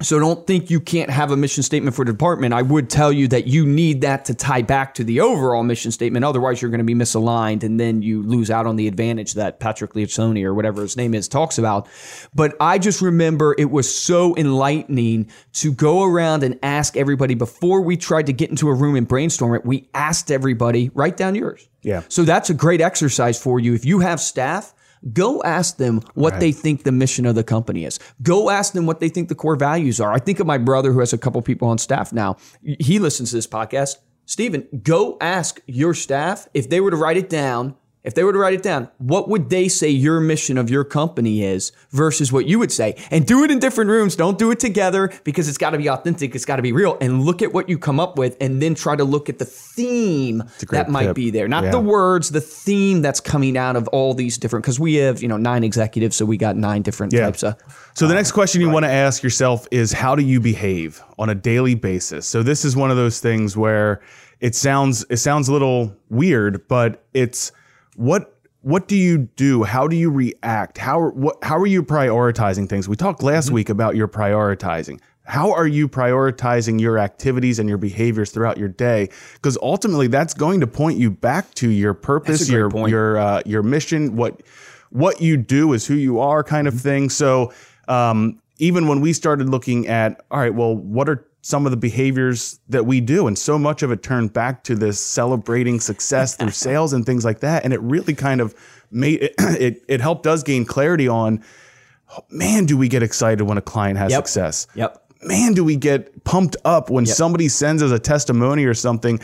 So 0.00 0.20
don't 0.20 0.46
think 0.46 0.70
you 0.70 0.78
can't 0.78 1.10
have 1.10 1.32
a 1.32 1.36
mission 1.36 1.64
statement 1.64 1.96
for 1.96 2.04
the 2.04 2.12
department. 2.12 2.54
I 2.54 2.62
would 2.62 2.88
tell 2.88 3.12
you 3.12 3.26
that 3.28 3.48
you 3.48 3.66
need 3.66 4.02
that 4.02 4.26
to 4.26 4.34
tie 4.34 4.62
back 4.62 4.94
to 4.94 5.04
the 5.04 5.20
overall 5.20 5.64
mission 5.64 5.90
statement. 5.90 6.24
Otherwise, 6.24 6.62
you're 6.62 6.70
going 6.70 6.78
to 6.78 6.84
be 6.84 6.94
misaligned, 6.94 7.64
and 7.64 7.80
then 7.80 8.02
you 8.02 8.22
lose 8.22 8.48
out 8.48 8.66
on 8.66 8.76
the 8.76 8.86
advantage 8.86 9.34
that 9.34 9.58
Patrick 9.58 9.94
Lencioni 9.94 10.44
or 10.44 10.54
whatever 10.54 10.82
his 10.82 10.96
name 10.96 11.14
is 11.14 11.26
talks 11.26 11.58
about. 11.58 11.88
But 12.32 12.56
I 12.60 12.78
just 12.78 13.02
remember 13.02 13.56
it 13.58 13.72
was 13.72 13.92
so 13.92 14.36
enlightening 14.36 15.30
to 15.54 15.72
go 15.72 16.04
around 16.04 16.44
and 16.44 16.60
ask 16.62 16.96
everybody 16.96 17.34
before 17.34 17.80
we 17.80 17.96
tried 17.96 18.26
to 18.26 18.32
get 18.32 18.50
into 18.50 18.68
a 18.68 18.74
room 18.74 18.94
and 18.94 19.08
brainstorm 19.08 19.54
it. 19.56 19.66
We 19.66 19.88
asked 19.94 20.30
everybody 20.30 20.90
write 20.94 21.16
down 21.16 21.34
yours. 21.34 21.68
Yeah. 21.82 22.02
So 22.08 22.22
that's 22.22 22.50
a 22.50 22.54
great 22.54 22.80
exercise 22.80 23.42
for 23.42 23.58
you 23.58 23.74
if 23.74 23.84
you 23.84 23.98
have 23.98 24.20
staff. 24.20 24.74
Go 25.12 25.42
ask 25.42 25.76
them 25.76 26.00
what 26.14 26.40
they 26.40 26.52
think 26.52 26.84
the 26.84 26.92
mission 26.92 27.26
of 27.26 27.34
the 27.34 27.44
company 27.44 27.84
is. 27.84 27.98
Go 28.22 28.50
ask 28.50 28.72
them 28.72 28.86
what 28.86 29.00
they 29.00 29.08
think 29.08 29.28
the 29.28 29.34
core 29.34 29.56
values 29.56 30.00
are. 30.00 30.12
I 30.12 30.18
think 30.18 30.40
of 30.40 30.46
my 30.46 30.58
brother 30.58 30.92
who 30.92 31.00
has 31.00 31.12
a 31.12 31.18
couple 31.18 31.40
people 31.42 31.68
on 31.68 31.78
staff 31.78 32.12
now. 32.12 32.36
He 32.62 32.98
listens 32.98 33.30
to 33.30 33.36
this 33.36 33.46
podcast. 33.46 33.96
Stephen, 34.26 34.68
go 34.82 35.16
ask 35.20 35.60
your 35.66 35.94
staff 35.94 36.48
if 36.52 36.68
they 36.68 36.80
were 36.80 36.90
to 36.90 36.96
write 36.96 37.16
it 37.16 37.30
down. 37.30 37.76
If 38.04 38.14
they 38.14 38.22
were 38.24 38.32
to 38.32 38.38
write 38.38 38.54
it 38.54 38.62
down, 38.62 38.88
what 38.98 39.28
would 39.28 39.50
they 39.50 39.68
say 39.68 39.88
your 39.88 40.20
mission 40.20 40.56
of 40.56 40.70
your 40.70 40.84
company 40.84 41.42
is 41.42 41.72
versus 41.90 42.32
what 42.32 42.46
you 42.46 42.58
would 42.58 42.70
say? 42.72 42.94
And 43.10 43.26
do 43.26 43.42
it 43.44 43.50
in 43.50 43.58
different 43.58 43.90
rooms. 43.90 44.14
Don't 44.16 44.38
do 44.38 44.50
it 44.50 44.60
together 44.60 45.10
because 45.24 45.48
it's 45.48 45.58
got 45.58 45.70
to 45.70 45.78
be 45.78 45.88
authentic. 45.90 46.34
It's 46.34 46.44
got 46.44 46.56
to 46.56 46.62
be 46.62 46.72
real. 46.72 46.96
And 47.00 47.22
look 47.24 47.42
at 47.42 47.52
what 47.52 47.68
you 47.68 47.76
come 47.76 47.98
up 47.98 48.16
with 48.16 48.36
and 48.40 48.62
then 48.62 48.74
try 48.76 48.94
to 48.96 49.04
look 49.04 49.28
at 49.28 49.38
the 49.38 49.44
theme 49.44 50.44
that 50.70 50.88
might 50.88 51.06
tip. 51.06 51.16
be 51.16 51.30
there. 51.30 51.48
Not 51.48 51.64
Yeah. 51.64 51.70
the 51.72 51.80
words, 51.80 52.30
the 52.30 52.40
theme 52.40 53.02
that's 53.02 53.20
coming 53.20 53.56
out 53.58 53.74
of 53.76 53.88
all 53.88 54.14
these 54.14 54.38
different, 54.38 54.64
because 54.64 54.78
we 54.78 54.94
have, 54.94 55.20
you 55.20 55.28
know, 55.28 55.36
nine 55.36 55.64
executives. 55.64 56.16
So 56.16 56.24
we 56.24 56.36
got 56.36 56.56
nine 56.56 56.82
different 56.82 57.12
Yeah. 57.12 57.22
types 57.26 57.42
of. 57.42 57.56
So 57.94 58.06
the 58.06 58.12
um, 58.12 58.16
next 58.18 58.30
question 58.32 58.60
you 58.60 58.70
want 58.70 58.84
to 58.84 58.90
ask 58.92 59.22
yourself 59.24 59.66
is 59.72 59.92
how 59.92 60.14
do 60.14 60.22
you 60.22 60.40
behave 60.40 61.02
on 61.18 61.28
a 61.28 61.34
daily 61.34 61.74
basis? 61.74 62.26
So 62.26 62.42
this 62.44 62.64
is 62.64 62.76
one 62.76 62.90
of 62.92 62.96
those 62.96 63.18
things 63.20 63.56
where 63.56 64.00
it 64.40 64.54
sounds 64.54 65.04
it 65.10 65.16
sounds 65.16 65.48
a 65.48 65.52
little 65.52 65.92
weird, 66.10 66.68
but 66.68 67.02
it's 67.12 67.50
what 67.98 68.34
what 68.60 68.86
do 68.88 68.96
you 68.96 69.18
do? 69.18 69.64
How 69.64 69.88
do 69.88 69.96
you 69.96 70.10
react? 70.10 70.78
How 70.78 71.10
what 71.10 71.36
how 71.42 71.58
are 71.58 71.66
you 71.66 71.82
prioritizing 71.82 72.68
things? 72.68 72.88
We 72.88 72.96
talked 72.96 73.22
last 73.22 73.50
week 73.50 73.68
about 73.68 73.96
your 73.96 74.08
prioritizing. 74.08 75.00
How 75.24 75.52
are 75.52 75.66
you 75.66 75.88
prioritizing 75.88 76.80
your 76.80 76.98
activities 76.98 77.58
and 77.58 77.68
your 77.68 77.76
behaviors 77.76 78.30
throughout 78.30 78.56
your 78.56 78.68
day? 78.68 79.10
Because 79.34 79.58
ultimately, 79.60 80.06
that's 80.06 80.32
going 80.32 80.60
to 80.60 80.66
point 80.66 80.96
you 80.98 81.10
back 81.10 81.52
to 81.54 81.68
your 81.68 81.92
purpose, 81.92 82.38
That's 82.38 82.48
a 82.48 82.52
great 82.52 82.58
your 82.58 82.70
point. 82.70 82.90
your 82.90 83.18
uh, 83.18 83.42
your 83.44 83.62
mission. 83.62 84.16
What 84.16 84.42
what 84.90 85.20
you 85.20 85.36
do 85.36 85.72
is 85.72 85.86
who 85.86 85.94
you 85.94 86.20
are, 86.20 86.42
kind 86.42 86.66
of 86.68 86.80
thing. 86.80 87.10
So 87.10 87.52
um, 87.88 88.40
even 88.58 88.86
when 88.88 89.00
we 89.00 89.12
started 89.12 89.48
looking 89.48 89.86
at, 89.86 90.24
all 90.30 90.40
right, 90.40 90.54
well, 90.54 90.74
what 90.74 91.08
are 91.08 91.27
some 91.48 91.64
of 91.66 91.70
the 91.70 91.78
behaviors 91.78 92.60
that 92.68 92.84
we 92.84 93.00
do? 93.00 93.26
And 93.26 93.38
so 93.38 93.58
much 93.58 93.82
of 93.82 93.90
it 93.90 94.02
turned 94.02 94.34
back 94.34 94.64
to 94.64 94.74
this 94.74 95.00
celebrating 95.00 95.80
success 95.80 96.36
through 96.36 96.50
sales 96.66 96.92
and 96.92 97.06
things 97.06 97.24
like 97.24 97.40
that. 97.40 97.64
And 97.64 97.72
it 97.72 97.80
really 97.80 98.14
kind 98.14 98.42
of 98.42 98.54
made 98.90 99.22
it, 99.22 99.34
it, 99.38 99.82
it 99.88 100.00
helped 100.02 100.26
us 100.26 100.42
gain 100.42 100.66
clarity 100.66 101.08
on, 101.08 101.42
man, 102.30 102.66
do 102.66 102.76
we 102.76 102.86
get 102.88 103.02
excited 103.02 103.42
when 103.44 103.56
a 103.56 103.62
client 103.62 103.98
has 103.98 104.12
Yep. 104.12 104.26
success? 104.26 104.66
Yep. 104.74 105.02
man, 105.22 105.54
do 105.54 105.64
we 105.64 105.76
get 105.76 106.22
pumped 106.24 106.56
up 106.66 106.90
when 106.90 107.06
somebody 107.06 107.48
sends 107.48 107.82
us 107.82 107.92
a 107.92 107.98
testimony 107.98 108.64
or 108.66 108.74
something? 108.74 109.18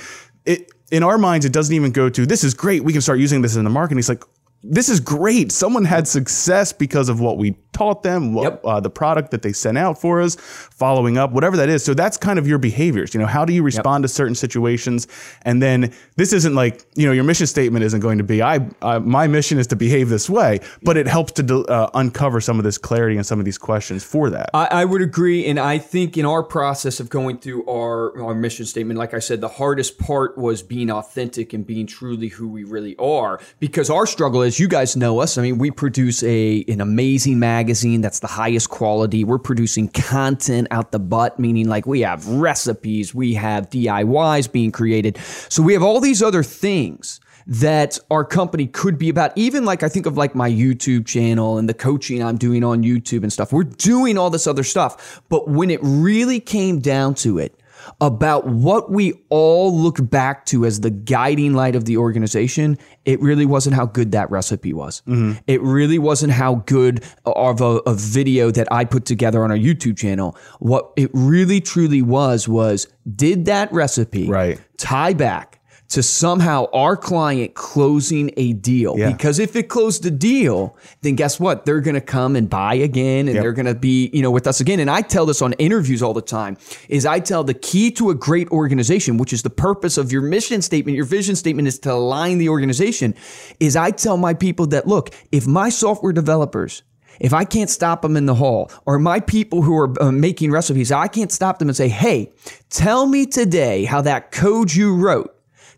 It 0.47 0.71
in 0.90 1.02
our 1.02 1.19
minds, 1.19 1.45
it 1.45 1.52
doesn't 1.52 1.75
even 1.75 1.93
go 1.93 2.09
to 2.09 2.25
this 2.26 2.43
is 2.43 2.54
great. 2.54 2.85
We 2.85 2.93
can 2.93 3.02
start 3.02 3.19
using 3.19 3.43
this 3.43 3.54
in 3.57 3.64
the 3.64 3.71
marketing. 3.71 3.99
It's 3.99 4.09
like 4.09 4.25
this 4.62 4.88
is 4.88 4.99
great. 4.99 5.52
Someone 5.52 5.85
had 5.85 6.09
success 6.09 6.73
because 6.73 7.09
of 7.11 7.21
what 7.21 7.37
we 7.37 7.57
taught 7.75 8.02
them, 8.02 8.33
what, 8.33 8.45
Yep. 8.45 8.61
uh, 8.64 8.81
the 8.81 8.90
product 8.90 9.31
that 9.33 9.43
they 9.43 9.52
sent 9.52 9.76
out 9.76 10.00
for 10.00 10.21
us, 10.23 10.37
following 10.37 11.19
up, 11.19 11.33
whatever 11.33 11.57
that 11.57 11.69
is. 11.69 11.85
So 11.85 11.93
that's 11.95 12.16
kind 12.16 12.38
of 12.38 12.47
your 12.49 12.59
behaviors. 12.59 13.12
You 13.14 13.21
know, 13.21 13.26
how 13.26 13.45
do 13.45 13.52
you 13.52 13.62
respond 13.62 14.04
to 14.04 14.09
certain 14.09 14.35
situations? 14.35 15.07
And 15.43 15.61
then 15.62 15.93
this 16.16 16.33
isn't 16.33 16.54
like 16.54 16.85
you 16.95 17.07
know 17.07 17.12
your 17.12 17.25
mission 17.25 17.47
statement 17.47 17.85
isn't 17.85 18.00
going 18.00 18.19
to 18.19 18.25
be 18.25 18.40
I, 18.43 18.66
I 18.81 18.99
my 18.99 19.26
mission 19.26 19.59
is 19.59 19.66
to 19.69 19.76
behave 19.76 20.09
this 20.09 20.31
way, 20.31 20.61
but 20.83 20.97
it 20.97 21.07
helps 21.07 21.33
to 21.33 21.43
de- 21.43 21.64
uh, 21.66 21.90
uncover 21.95 22.40
some 22.40 22.59
of 22.59 22.64
this 22.64 22.78
clarity 22.78 23.16
and 23.16 23.26
some 23.26 23.38
of 23.38 23.45
these 23.45 23.59
questions 23.59 24.04
for 24.04 24.31
that. 24.31 24.50
I, 24.54 24.66
I 24.71 24.85
would 24.85 25.02
agree, 25.02 25.47
and 25.47 25.59
I 25.59 25.78
think 25.78 26.16
in 26.16 26.25
our 26.25 26.43
process 26.43 27.00
of 27.00 27.09
going 27.11 27.38
through 27.38 27.66
our 27.69 28.23
our 28.23 28.35
mission 28.35 28.64
statement, 28.66 28.99
like 28.99 29.14
I 29.14 29.19
said, 29.19 29.40
the 29.40 29.49
hardest 29.49 29.99
part 29.99 30.38
was 30.38 30.62
being 30.62 30.90
authentic 30.90 31.52
and 31.52 31.66
being 31.66 31.87
truly 31.87 32.28
who 32.28 32.49
we 32.49 32.64
really 32.64 32.95
are. 32.97 33.40
Because 33.59 33.90
our 33.90 34.07
struggle, 34.07 34.43
as 34.43 34.59
you 34.61 34.69
guys 34.69 34.97
know 34.97 35.19
us, 35.21 35.37
I 35.38 35.43
mean, 35.43 35.59
we 35.59 35.71
produce 35.71 36.23
a 36.23 36.64
an 36.69 36.81
amazing 36.81 37.38
magazine 37.38 37.63
that's 37.66 38.21
the 38.21 38.26
highest 38.26 38.71
quality. 38.71 39.25
We're 39.25 39.38
producing 39.38 39.88
content 39.88 40.68
out 40.71 40.92
the 40.92 40.99
butt, 40.99 41.38
meaning 41.38 41.68
like 41.68 41.87
we 41.87 42.00
have 42.00 42.26
recipes, 42.26 43.14
we 43.14 43.35
have 43.35 43.71
DIYs 43.71 44.50
being 44.50 44.73
created, 44.73 45.18
so 45.49 45.62
we 45.62 45.73
have 45.73 45.83
all 45.83 46.00
these 46.00 46.23
other 46.23 46.42
things 46.42 47.21
that 47.47 47.99
our 48.11 48.25
company 48.25 48.66
could 48.66 48.99
be 48.99 49.09
about. 49.09 49.33
Even 49.37 49.64
like 49.64 49.83
I 49.83 49.88
think 49.88 50.06
of 50.06 50.16
like 50.16 50.35
my 50.35 50.50
YouTube 50.50 51.06
channel 51.06 51.59
and 51.59 51.68
the 51.68 51.75
coaching 51.75 52.23
I'm 52.23 52.38
doing 52.38 52.64
on 52.64 52.83
YouTube 52.83 53.23
and 53.23 53.33
stuff. 53.33 53.52
We're 53.52 53.64
doing 53.64 54.16
all 54.16 54.30
this 54.30 54.47
other 54.47 54.64
stuff. 54.64 55.23
But 55.28 55.49
when 55.49 55.71
it 55.71 55.80
really 55.83 56.40
came 56.40 56.80
down 56.80 57.14
to 57.16 57.38
it, 57.38 57.59
about 58.00 58.47
what 58.47 58.91
we 58.91 59.12
all 59.29 59.76
look 59.76 59.97
back 60.11 60.47
to 60.47 60.64
as 60.64 60.81
the 60.81 60.91
guiding 60.91 61.55
light 61.55 61.76
of 61.76 61.85
the 61.85 61.97
organization, 61.97 62.79
it 63.05 63.21
really 63.21 63.47
wasn't 63.47 63.75
how 63.75 63.87
good 63.87 64.12
that 64.12 64.31
recipe 64.31 64.73
was. 64.73 65.03
Mm-hmm. 65.07 65.38
It 65.47 65.61
really 65.62 65.99
wasn't 65.99 66.33
how 66.33 66.57
good 66.67 67.05
of 67.25 67.61
a, 67.61 67.81
a 67.87 67.95
video 67.95 68.50
that 68.50 68.69
I 68.73 68.85
put 68.85 69.05
together 69.05 69.45
on 69.45 69.50
our 69.50 69.57
YouTube 69.57 69.97
channel. 69.97 70.37
What 70.61 70.93
it 70.97 71.11
really 71.12 71.61
truly 71.61 72.03
was 72.03 72.49
was 72.49 72.88
did 73.14 73.45
that 73.47 73.73
recipe 73.73 74.29
Right. 74.29 74.61
tie 74.79 75.12
back 75.12 75.61
to 75.94 76.02
somehow 76.02 76.66
our 76.72 76.96
client 76.96 77.54
closing 77.54 78.32
a 78.36 78.52
deal. 78.52 78.98
Yeah. 78.98 79.12
Because 79.12 79.38
if 79.38 79.54
it 79.54 79.68
closed 79.68 80.04
a 80.04 80.10
deal, 80.10 80.76
then 81.02 81.14
guess 81.14 81.38
what? 81.38 81.64
They're 81.64 81.80
going 81.80 81.94
to 81.94 82.00
come 82.00 82.34
and 82.34 82.50
buy 82.50 82.74
again 82.74 83.28
and 83.28 83.36
they're 83.36 83.52
going 83.52 83.66
to 83.66 83.76
be, 83.76 84.10
you 84.12 84.20
know, 84.20 84.32
with 84.32 84.48
us 84.48 84.58
again. 84.58 84.80
And 84.80 84.90
I 84.90 85.02
tell 85.02 85.24
this 85.24 85.40
on 85.40 85.52
interviews 85.52 86.02
all 86.02 86.12
the 86.12 86.20
time 86.20 86.56
is 86.88 87.06
I 87.06 87.20
tell 87.20 87.44
the 87.44 87.54
key 87.54 87.92
to 87.92 88.10
a 88.10 88.14
great 88.14 88.48
organization, 88.50 89.18
which 89.18 89.32
is 89.32 89.44
the 89.44 89.50
purpose 89.50 89.96
of 89.96 90.10
your 90.10 90.22
mission 90.22 90.62
statement, 90.62 90.96
your 90.96 91.04
vision 91.04 91.36
statement 91.36 91.68
is 91.68 91.78
to 91.80 91.92
align 91.92 92.38
the 92.38 92.48
organization, 92.48 93.14
is 93.60 93.76
I 93.76 93.92
tell 93.92 94.16
my 94.16 94.34
people 94.34 94.66
that 94.68 94.88
look, 94.88 95.14
if 95.30 95.46
my 95.46 95.68
software 95.68 96.12
developers 96.12 96.82
if 97.20 97.32
I 97.32 97.44
can't 97.44 97.70
stop 97.70 98.02
them 98.02 98.16
in 98.16 98.26
the 98.26 98.34
hall, 98.34 98.72
or 98.86 98.98
my 98.98 99.20
people 99.20 99.62
who 99.62 99.78
are 99.78 100.02
uh, 100.02 100.10
making 100.10 100.50
recipes, 100.50 100.90
I 100.90 101.06
can't 101.06 101.30
stop 101.30 101.60
them 101.60 101.68
and 101.68 101.76
say, 101.76 101.88
hey, 101.88 102.32
tell 102.70 103.06
me 103.06 103.24
today 103.24 103.84
how 103.84 104.00
that 104.00 104.32
code 104.32 104.74
you 104.74 104.96
wrote 104.96 105.34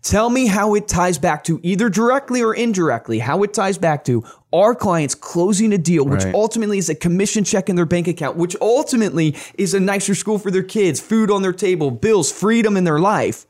Tell 0.06 0.30
me 0.30 0.46
how 0.46 0.76
it 0.76 0.86
ties 0.86 1.18
back 1.18 1.42
to 1.44 1.58
either 1.64 1.88
directly 1.88 2.40
or 2.40 2.54
indirectly, 2.54 3.18
how 3.18 3.42
it 3.42 3.52
ties 3.52 3.76
back 3.76 4.04
to 4.04 4.22
our 4.52 4.72
clients 4.72 5.16
closing 5.16 5.72
a 5.72 5.78
deal, 5.78 6.04
which 6.04 6.22
Right. 6.22 6.32
ultimately 6.32 6.78
is 6.78 6.88
a 6.88 6.94
commission 6.94 7.42
check 7.42 7.68
in 7.68 7.74
their 7.74 7.86
bank 7.86 8.06
account, 8.06 8.36
which 8.36 8.54
ultimately 8.60 9.34
is 9.58 9.74
a 9.74 9.80
nicer 9.80 10.14
school 10.14 10.38
for 10.38 10.52
their 10.52 10.62
kids, 10.62 11.00
food 11.00 11.28
on 11.28 11.42
their 11.42 11.52
table, 11.52 11.90
bills, 11.90 12.30
freedom 12.30 12.76
in 12.76 12.84
their 12.84 13.00
life. 13.00 13.46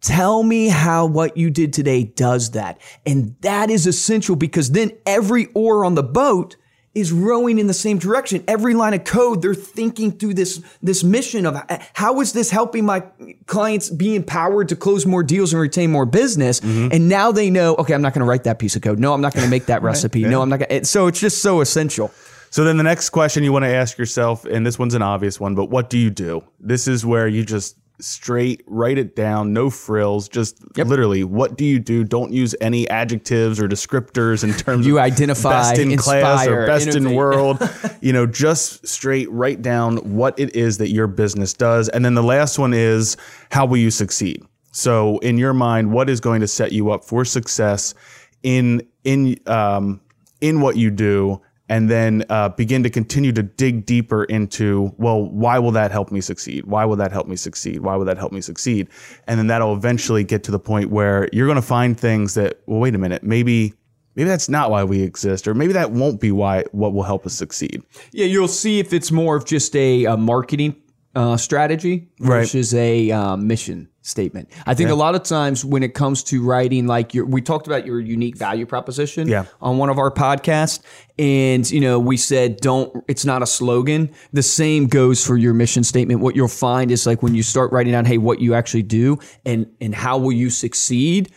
Tell 0.00 0.42
me 0.42 0.66
how 0.66 1.06
what 1.06 1.36
you 1.36 1.48
did 1.48 1.72
today 1.72 2.02
does 2.02 2.50
that. 2.50 2.80
And 3.06 3.36
that 3.42 3.70
is 3.70 3.86
essential 3.86 4.34
because 4.34 4.72
then 4.72 4.90
every 5.06 5.46
oar 5.54 5.84
on 5.84 5.94
the 5.94 6.02
boat 6.02 6.56
is 6.94 7.12
rowing 7.12 7.58
in 7.58 7.66
the 7.66 7.74
same 7.74 7.98
direction. 7.98 8.44
Every 8.46 8.74
line 8.74 8.94
of 8.94 9.04
code, 9.04 9.42
they're 9.42 9.54
thinking 9.54 10.12
through 10.12 10.34
this, 10.34 10.62
this 10.82 11.02
mission 11.02 11.44
of 11.46 11.60
how 11.92 12.20
is 12.20 12.32
this 12.32 12.50
helping 12.50 12.84
my 12.86 13.00
clients 13.46 13.90
be 13.90 14.14
empowered 14.14 14.68
to 14.68 14.76
close 14.76 15.04
more 15.04 15.22
deals 15.22 15.52
and 15.52 15.60
retain 15.60 15.90
more 15.90 16.06
business? 16.06 16.60
Mm-hmm. 16.60 16.88
And 16.92 17.08
now 17.08 17.32
they 17.32 17.50
know, 17.50 17.74
okay, 17.76 17.94
I'm 17.94 18.02
not 18.02 18.14
going 18.14 18.20
to 18.20 18.28
write 18.28 18.44
that 18.44 18.58
piece 18.58 18.76
of 18.76 18.82
code. 18.82 18.98
No, 18.98 19.12
I'm 19.12 19.20
not 19.20 19.34
going 19.34 19.44
to 19.44 19.50
make 19.50 19.66
that 19.66 19.82
recipe. 19.82 20.24
No, 20.24 20.40
I'm 20.40 20.48
not 20.48 20.60
going 20.60 20.80
to. 20.80 20.84
So 20.84 21.08
it's 21.08 21.20
just 21.20 21.42
so 21.42 21.60
essential. 21.60 22.12
So 22.50 22.62
then 22.62 22.76
the 22.76 22.84
next 22.84 23.10
question 23.10 23.42
you 23.42 23.52
want 23.52 23.64
to 23.64 23.74
ask 23.74 23.98
yourself, 23.98 24.44
and 24.44 24.64
this 24.64 24.78
one's 24.78 24.94
an 24.94 25.02
obvious 25.02 25.40
one, 25.40 25.56
but 25.56 25.70
what 25.70 25.90
do 25.90 25.98
you 25.98 26.10
do? 26.10 26.44
This 26.60 26.86
is 26.86 27.04
where 27.04 27.26
you 27.26 27.44
just 27.44 27.76
straight 28.00 28.62
write 28.66 28.98
it 28.98 29.14
down, 29.14 29.52
no 29.52 29.70
frills, 29.70 30.28
just 30.28 30.58
literally 30.76 31.24
what 31.24 31.56
do 31.56 31.64
you 31.64 31.78
do? 31.78 32.04
Don't 32.04 32.32
use 32.32 32.54
any 32.60 32.88
adjectives 32.88 33.60
or 33.60 33.68
descriptors 33.68 34.42
in 34.42 34.52
terms 34.52 34.86
You 34.86 34.98
of 34.98 35.04
identify, 35.04 35.50
best 35.50 35.78
in 35.78 35.96
class 35.96 36.46
or 36.46 36.62
inspire, 36.62 36.66
best 36.66 36.96
in 36.96 37.14
world. 37.14 37.58
you 38.00 38.12
know, 38.12 38.26
just 38.26 38.86
straight 38.86 39.30
write 39.30 39.62
down 39.62 39.98
what 40.16 40.38
it 40.38 40.54
is 40.56 40.78
that 40.78 40.90
your 40.90 41.06
business 41.06 41.52
does. 41.52 41.88
And 41.88 42.04
then 42.04 42.14
the 42.14 42.22
last 42.22 42.58
one 42.58 42.74
is 42.74 43.16
how 43.50 43.66
will 43.66 43.76
you 43.76 43.90
succeed? 43.90 44.42
So 44.72 45.18
in 45.18 45.38
your 45.38 45.54
mind, 45.54 45.92
what 45.92 46.10
is 46.10 46.20
going 46.20 46.40
to 46.40 46.48
set 46.48 46.72
you 46.72 46.90
up 46.90 47.04
for 47.04 47.24
success 47.24 47.94
in 48.42 48.86
in 49.04 49.38
um, 49.46 50.00
in 50.40 50.60
what 50.60 50.76
you 50.76 50.90
do? 50.90 51.40
And 51.68 51.88
then 51.90 52.24
uh, 52.28 52.50
begin 52.50 52.82
to 52.82 52.90
continue 52.90 53.32
to 53.32 53.42
dig 53.42 53.86
deeper 53.86 54.24
into 54.24 54.92
well 54.98 55.22
why 55.22 55.58
will 55.58 55.72
that 55.72 55.90
help 55.90 56.12
me 56.12 56.20
succeed? 56.20 56.66
Why 56.66 56.84
will 56.84 56.96
that 56.96 57.10
help 57.12 57.26
me 57.26 57.36
succeed? 57.36 57.80
Why 57.80 57.96
will 57.96 58.04
that 58.04 58.18
help 58.18 58.32
me 58.32 58.40
succeed? 58.40 58.88
And 59.26 59.38
then 59.38 59.46
that'll 59.46 59.74
eventually 59.74 60.24
get 60.24 60.44
to 60.44 60.50
the 60.50 60.58
point 60.58 60.90
where 60.90 61.28
you're 61.32 61.46
going 61.46 61.56
to 61.56 61.62
find 61.62 61.98
things 61.98 62.34
that 62.34 62.60
well 62.66 62.80
wait 62.80 62.94
a 62.94 62.98
minute 62.98 63.22
maybe 63.22 63.72
maybe 64.14 64.28
that's 64.28 64.48
not 64.48 64.70
why 64.70 64.84
we 64.84 65.02
exist 65.02 65.48
or 65.48 65.54
maybe 65.54 65.72
that 65.72 65.90
won't 65.90 66.20
be 66.20 66.30
why 66.32 66.64
what 66.72 66.92
will 66.92 67.02
help 67.02 67.24
us 67.26 67.32
succeed. 67.34 67.82
Yeah, 68.12 68.26
you'll 68.26 68.46
see 68.48 68.78
if 68.78 68.92
it's 68.92 69.10
more 69.10 69.34
of 69.36 69.44
just 69.46 69.74
a, 69.74 70.04
a 70.04 70.16
marketing 70.16 70.76
uh, 71.16 71.36
strategy 71.36 72.08
Right. 72.20 72.40
versus 72.40 72.74
a 72.74 73.10
uh, 73.10 73.36
mission 73.36 73.88
statement. 74.04 74.50
I 74.66 74.74
think 74.74 74.90
a 74.90 74.94
lot 74.94 75.14
of 75.14 75.22
times 75.22 75.64
when 75.64 75.82
it 75.82 75.94
comes 75.94 76.22
to 76.24 76.44
writing, 76.44 76.86
like 76.86 77.14
your, 77.14 77.24
we 77.24 77.40
talked 77.40 77.66
about 77.66 77.86
your 77.86 78.00
unique 78.00 78.36
value 78.36 78.66
proposition 78.66 79.26
Yeah. 79.26 79.46
on 79.60 79.78
one 79.78 79.88
of 79.90 79.98
our 79.98 80.10
podcasts, 80.10 80.80
and 81.18 81.68
you 81.70 81.80
know 81.80 81.98
we 81.98 82.16
said 82.16 82.58
don't. 82.58 83.02
It's 83.08 83.24
not 83.24 83.42
a 83.42 83.46
slogan. 83.46 84.10
The 84.32 84.42
same 84.42 84.86
goes 84.86 85.26
for 85.26 85.36
your 85.36 85.54
mission 85.54 85.84
statement. 85.84 86.20
What 86.20 86.36
you'll 86.36 86.48
find 86.48 86.90
is 86.90 87.06
like 87.06 87.22
when 87.22 87.34
you 87.34 87.42
start 87.42 87.72
writing 87.72 87.92
down, 87.92 88.04
hey, 88.04 88.18
what 88.18 88.40
you 88.40 88.54
actually 88.54 88.82
do 88.82 89.18
and 89.46 89.66
and 89.80 89.94
how 89.94 90.18
will 90.18 90.32
you 90.32 90.50
succeed, 90.50 91.32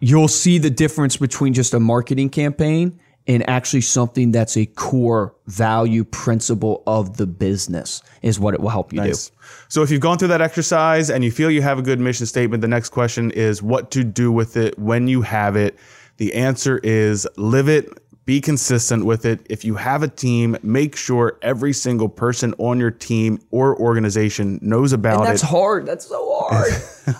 you'll 0.00 0.28
see 0.28 0.58
the 0.58 0.70
difference 0.70 1.16
between 1.16 1.52
just 1.54 1.74
a 1.74 1.80
marketing 1.80 2.30
campaign 2.30 2.98
and 3.26 3.48
actually 3.48 3.80
something 3.80 4.32
that's 4.32 4.56
a 4.56 4.66
core 4.66 5.34
value 5.46 6.04
principle 6.04 6.82
of 6.86 7.16
the 7.16 7.26
business 7.26 8.02
is 8.22 8.40
what 8.40 8.54
it 8.54 8.60
will 8.60 8.70
help 8.70 8.92
you 8.92 9.00
Nice. 9.00 9.30
So 9.68 9.82
if 9.82 9.90
you've 9.90 10.00
gone 10.00 10.18
through 10.18 10.28
that 10.28 10.40
exercise 10.40 11.10
and 11.10 11.22
you 11.24 11.30
feel 11.30 11.50
you 11.50 11.62
have 11.62 11.78
a 11.78 11.82
good 11.82 12.00
mission 12.00 12.26
statement, 12.26 12.60
the 12.60 12.68
next 12.68 12.90
question 12.90 13.30
is 13.30 13.62
what 13.62 13.90
to 13.92 14.04
do 14.04 14.32
with 14.32 14.56
it 14.56 14.78
when 14.78 15.08
you 15.08 15.22
have 15.22 15.56
it. 15.56 15.78
The 16.16 16.34
answer 16.34 16.78
is 16.78 17.26
live 17.36 17.68
it, 17.68 17.88
be 18.24 18.40
consistent 18.40 19.04
with 19.04 19.24
it. 19.24 19.44
If 19.50 19.64
you 19.64 19.74
have 19.76 20.02
a 20.02 20.08
team, 20.08 20.56
make 20.62 20.94
sure 20.94 21.38
every 21.42 21.72
single 21.72 22.08
person 22.08 22.54
on 22.58 22.78
your 22.78 22.90
team 22.90 23.40
or 23.50 23.76
organization 23.78 24.58
knows 24.62 24.92
about 24.92 25.18
do. 25.18 25.28
That's 25.28 25.42
it. 25.42 25.46
hard. 25.46 25.86
That's 25.86 26.06
so 26.06 26.38
hard. 26.40 26.72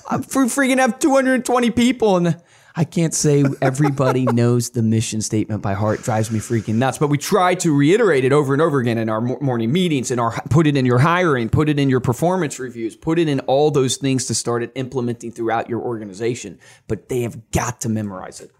I'm 0.11 0.23
freaking 0.23 0.79
have 0.79 0.99
220 0.99 1.71
people 1.71 2.17
and 2.17 2.41
I 2.75 2.85
can't 2.85 3.15
say 3.15 3.45
everybody 3.61 4.25
knows 4.33 4.71
the 4.71 4.83
mission 4.83 5.21
statement 5.21 5.63
by 5.63 5.75
heart. 5.75 6.01
It 6.01 6.05
drives 6.05 6.31
me 6.31 6.39
freaking 6.39 6.77
nuts. 6.77 6.99
But 6.99 7.09
we 7.09 7.19
try 7.19 7.55
to 7.57 7.77
reiterate 7.77 8.25
it 8.25 8.33
over 8.33 8.53
and 8.53 8.63
over 8.63 8.79
again 8.79 8.99
in 8.99 9.09
our 9.09 9.21
morning 9.21 9.73
meetings 9.73 10.11
and 10.11 10.21
our 10.21 10.33
put 10.51 10.67
it 10.67 10.77
in 10.77 10.87
your 10.87 10.99
hiring, 10.99 11.49
put 11.49 11.69
it 11.69 11.79
in 11.79 11.91
your 11.91 12.01
performance 12.01 12.59
reviews, 12.59 12.97
put 12.97 13.19
it 13.19 13.29
in 13.29 13.41
all 13.41 13.71
those 13.71 13.97
things 13.97 14.27
to 14.27 14.35
start 14.35 14.63
it 14.63 14.73
implementing 14.75 15.33
throughout 15.33 15.69
your 15.69 15.81
organization. 15.81 16.59
But 16.89 17.09
they 17.09 17.23
have 17.23 17.51
got 17.51 17.81
to 17.83 17.89
memorize 17.89 18.41
it. 18.41 18.51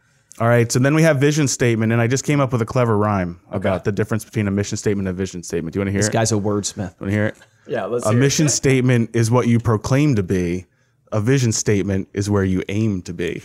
All 0.41 0.49
right. 0.49 0.71
So 0.71 0.79
then 0.79 0.95
we 0.95 1.03
have 1.03 1.19
vision 1.19 1.47
statement, 1.47 1.93
and 1.93 2.01
I 2.01 2.07
just 2.07 2.25
came 2.25 2.41
up 2.41 2.53
with 2.53 2.63
a 2.63 2.67
clever 2.67 2.97
rhyme 2.97 3.41
about 3.51 3.85
the 3.85 3.93
difference 3.93 4.25
between 4.25 4.49
a 4.49 4.51
mission 4.51 4.77
statement 4.79 5.07
and 5.07 5.15
a 5.15 5.19
vision 5.19 5.43
statement. 5.43 5.75
Do 5.75 5.79
you 5.79 5.81
want 5.83 5.89
to 5.89 5.93
hear 5.93 6.01
This 6.01 6.09
it? 6.09 6.13
This 6.13 6.31
guy's 6.31 6.33
a 6.33 6.37
wordsmith. 6.37 6.99
Want 7.01 7.11
to 7.11 7.11
hear 7.11 7.27
it? 7.27 7.37
Yeah, 7.67 7.85
let's 7.85 8.07
A 8.07 8.13
mission 8.13 8.49
statement 8.49 9.11
is 9.15 9.31
what 9.31 9.47
you 9.47 9.59
proclaim 9.59 10.17
to 10.17 10.23
be. 10.23 10.67
A 11.13 11.21
vision 11.21 11.53
statement 11.53 12.09
is 12.15 12.31
where 12.31 12.45
you 12.45 12.63
aim 12.71 13.03
to 13.03 13.13
be. 13.13 13.43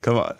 Come 0.00 0.16
on. 0.16 0.36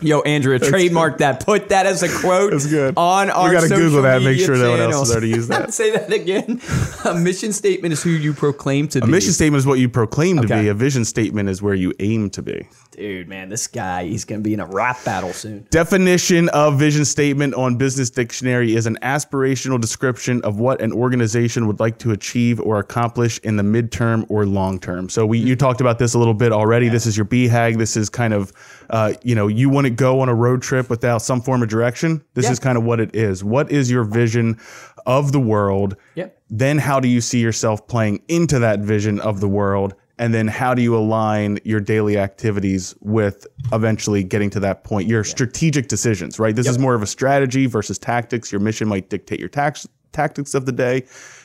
Yo, 0.00 0.20
Andrea, 0.22 0.58
trademark 0.58 1.18
that. 1.18 1.44
Put 1.46 1.68
that 1.68 1.86
as 1.86 2.02
a 2.02 2.08
quote 2.08 2.50
That's 2.50 2.66
good. 2.66 2.94
on 2.96 3.30
our 3.30 3.50
We 3.50 3.54
gotta 3.54 3.68
social 3.68 3.84
Google 3.84 4.02
that, 4.02 4.20
make 4.20 4.40
sure 4.40 4.56
no 4.56 4.70
one 4.72 4.80
else 4.80 4.90
channels. 4.90 5.08
is 5.08 5.14
there 5.14 5.20
to 5.20 5.28
use 5.28 5.48
that. 5.48 5.72
Say 5.72 5.92
that 5.92 6.12
again. 6.12 6.60
A 7.04 7.14
mission 7.14 7.52
statement 7.52 7.92
is 7.92 8.02
who 8.02 8.10
you 8.10 8.32
proclaim 8.34 8.88
to 8.88 8.98
A 8.98 9.02
be. 9.02 9.06
A 9.06 9.10
mission 9.10 9.32
statement 9.32 9.60
is 9.60 9.66
what 9.66 9.78
you 9.78 9.88
proclaim 9.88 10.40
to 10.40 10.48
be. 10.48 10.66
A 10.66 10.74
vision 10.74 11.04
statement 11.04 11.48
is 11.48 11.62
where 11.62 11.74
you 11.74 11.92
aim 12.00 12.30
to 12.30 12.42
be. 12.42 12.66
Dude, 12.90 13.28
man, 13.28 13.48
this 13.48 13.68
guy, 13.68 14.04
he's 14.04 14.24
going 14.24 14.40
to 14.40 14.42
be 14.42 14.52
in 14.52 14.60
a 14.60 14.66
rap 14.66 15.02
battle 15.04 15.32
soon. 15.32 15.66
Definition 15.70 16.48
of 16.50 16.78
vision 16.78 17.04
statement 17.04 17.54
on 17.54 17.76
Business 17.76 18.10
Dictionary 18.10 18.74
is 18.74 18.86
an 18.86 18.98
aspirational 19.02 19.80
description 19.80 20.42
of 20.42 20.58
what 20.58 20.82
an 20.82 20.92
organization 20.92 21.66
would 21.68 21.78
like 21.80 21.98
to 21.98 22.10
achieve 22.10 22.60
or 22.60 22.80
accomplish 22.80 23.38
in 23.44 23.56
the 23.56 23.62
midterm 23.62 24.26
or 24.28 24.44
long 24.46 24.80
term. 24.80 25.08
So 25.08 25.24
we 25.24 25.38
you 25.38 25.54
talked 25.56 25.80
about 25.80 26.00
this 26.00 26.14
a 26.14 26.18
little 26.18 26.34
bit 26.34 26.50
already. 26.52 26.88
This 26.88 27.06
is 27.06 27.16
your 27.16 27.24
BHAG. 27.24 27.78
This 27.78 27.96
is 27.96 28.10
kind 28.10 28.34
of 28.34 28.52
uh, 28.92 29.14
you 29.22 29.34
know 29.34 29.48
you 29.48 29.68
want 29.68 29.86
to 29.86 29.90
go 29.90 30.20
on 30.20 30.28
a 30.28 30.34
road 30.34 30.62
trip 30.62 30.88
without 30.90 31.22
some 31.22 31.40
form 31.40 31.62
of 31.62 31.68
direction. 31.68 32.22
This 32.34 32.44
Yeah. 32.44 32.52
is 32.52 32.58
kind 32.58 32.78
of 32.78 32.84
what 32.84 33.00
it 33.00 33.14
is. 33.16 33.42
What 33.42 33.72
is 33.72 33.90
your 33.90 34.04
vision 34.04 34.58
of 35.06 35.32
the 35.32 35.40
world? 35.40 35.96
Yep. 36.14 36.38
Then 36.50 36.78
how 36.78 37.00
do 37.00 37.08
you 37.08 37.20
see 37.20 37.40
yourself 37.40 37.86
playing 37.88 38.22
into 38.28 38.58
that 38.60 38.80
vision 38.80 39.18
of 39.20 39.40
the 39.40 39.48
world? 39.48 39.94
And 40.18 40.32
then 40.32 40.46
how 40.46 40.74
do 40.74 40.82
you 40.82 40.96
align 40.96 41.58
your 41.64 41.80
daily 41.80 42.16
activities 42.18 42.94
with 43.00 43.46
eventually 43.72 44.22
getting 44.22 44.50
to 44.50 44.60
that 44.60 44.84
point? 44.84 45.08
Your 45.08 45.24
strategic 45.24 45.88
decisions, 45.88 46.38
right? 46.38 46.54
This 46.54 46.68
is 46.68 46.78
more 46.78 46.94
of 46.94 47.02
a 47.02 47.06
strategy 47.06 47.66
versus 47.66 47.98
tactics. 47.98 48.52
Your 48.52 48.60
mission 48.60 48.86
might 48.88 49.08
dictate 49.08 49.40
your 49.40 49.48
tax, 49.48 49.88
tactics 50.12 50.54
of 50.54 50.66
the 50.66 50.70
day. 50.72 51.04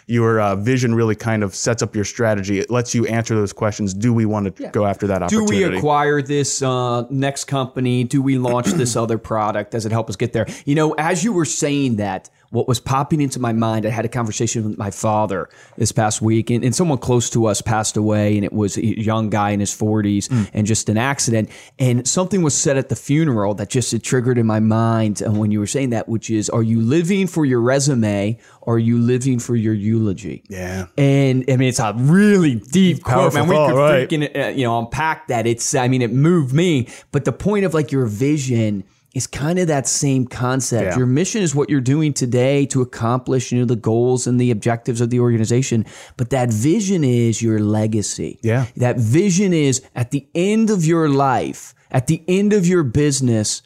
Your 0.10 0.40
uh, 0.40 0.56
vision 0.56 0.96
really 0.96 1.16
kind 1.16 1.44
of 1.44 1.54
sets 1.54 1.84
up 1.84 1.94
your 1.94 2.06
strategy. 2.06 2.60
It 2.60 2.70
lets 2.70 2.96
you 2.96 3.06
answer 3.08 3.36
those 3.36 3.52
questions. 3.52 3.94
Do 3.94 4.14
we 4.14 4.26
want 4.26 4.56
to 4.56 4.70
go 4.70 4.86
after 4.86 5.06
that 5.08 5.22
opportunity? 5.22 5.48
Do 5.48 5.56
opportunity? 5.56 5.72
we 5.74 5.78
acquire 5.78 6.22
this 6.22 6.62
uh, 6.62 7.06
next 7.10 7.44
company? 7.46 8.06
Do 8.06 8.22
we 8.22 8.38
launch 8.38 8.68
this 8.68 8.96
other 8.96 9.18
product? 9.18 9.72
Does 9.72 9.86
it 9.86 9.92
help 9.92 10.10
us 10.10 10.16
get 10.16 10.32
there? 10.32 10.48
You 10.66 10.76
know, 10.76 10.94
as 10.94 11.26
you 11.26 11.34
were 11.34 11.46
saying 11.46 11.98
that, 11.98 12.30
what 12.50 12.68
was 12.68 12.80
popping 12.80 13.22
into 13.22 13.40
my 13.40 13.54
mind, 13.54 13.86
I 13.86 13.90
had 13.90 14.06
a 14.06 14.10
conversation 14.10 14.64
with 14.64 14.78
my 14.78 14.92
father 14.92 15.50
this 15.78 15.92
past 15.92 16.22
week, 16.22 16.50
and, 16.50 16.64
and 16.64 16.76
someone 16.76 16.98
close 16.98 17.30
to 17.32 17.46
us 17.46 17.62
passed 17.62 17.98
away, 17.98 18.36
and 18.36 18.46
it 18.46 18.54
was 18.54 18.78
a 18.78 18.86
young 18.86 19.30
guy 19.30 19.52
in 19.52 19.60
his 19.60 19.76
40s 19.76 20.50
and 20.54 20.66
just 20.66 20.90
an 20.90 20.98
accident. 20.98 21.50
And 21.80 22.08
something 22.08 22.42
was 22.42 22.56
said 22.56 22.78
at 22.78 22.90
the 22.90 22.96
funeral 22.96 23.54
that 23.56 23.70
just 23.70 23.94
it 23.94 24.04
triggered 24.04 24.38
in 24.38 24.46
my 24.46 24.60
mind 24.60 25.22
uh, 25.22 25.32
when 25.32 25.52
you 25.52 25.60
were 25.60 25.68
saying 25.68 25.90
that, 25.92 26.08
which 26.08 26.30
is, 26.30 26.50
are 26.50 26.64
you 26.64 26.82
living 26.82 27.28
for 27.28 27.46
your 27.46 27.62
resume 27.62 28.40
or 28.62 28.76
are 28.76 28.80
you 28.80 29.00
living 29.00 29.40
for 29.40 29.56
your 29.56 29.74
eulogy? 29.74 30.44
Yeah. 30.50 30.88
And 30.98 31.44
I 31.50 31.58
mean, 31.58 31.70
it's 31.70 31.80
a 31.80 31.94
really 31.96 32.56
deep 32.56 33.04
quote, 33.04 33.34
Powerful 33.34 33.40
man. 33.42 33.50
We 33.50 33.56
thought, 33.56 33.70
could 33.70 33.78
right. 33.78 34.10
freaking, 34.10 34.46
uh, 34.46 34.50
you 34.50 34.64
know, 34.64 34.80
unpack 34.80 35.28
that. 35.28 35.48
It's, 35.48 35.76
I 35.76 35.88
mean, 35.88 36.02
it 36.02 36.12
moved 36.12 36.54
me. 36.54 36.88
But 37.12 37.26
the 37.26 37.32
point 37.32 37.66
of 37.66 37.74
like 37.74 37.92
your 37.92 38.06
vision 38.06 38.84
is 39.18 39.26
kind 39.26 39.58
of 39.58 39.68
that 39.68 39.88
same 39.88 40.28
concept. 40.28 40.84
Yeah. 40.84 40.98
Your 40.98 41.08
mission 41.08 41.42
is 41.42 41.56
what 41.56 41.72
you're 41.72 41.82
doing 41.82 42.14
today 42.14 42.68
to 42.68 42.84
accomplish, 42.84 43.52
you 43.52 43.58
know, 43.58 43.66
the 43.66 43.76
goals 43.76 44.28
and 44.28 44.40
the 44.40 44.52
objectives 44.52 45.02
of 45.02 45.10
the 45.10 45.20
organization. 45.20 45.88
But 46.18 46.30
that 46.30 46.54
vision 46.54 47.04
is 47.04 47.42
your 47.42 47.60
legacy. 47.60 48.40
Yeah. 48.44 48.68
That 48.76 48.98
vision 48.98 49.54
is 49.54 49.82
at 49.96 50.12
the 50.12 50.28
end 50.36 50.70
of 50.70 50.86
your 50.86 51.10
life, 51.10 51.74
at 51.90 52.06
the 52.06 52.24
end 52.28 52.54
of 52.54 52.68
your 52.68 52.84
business. 52.84 53.64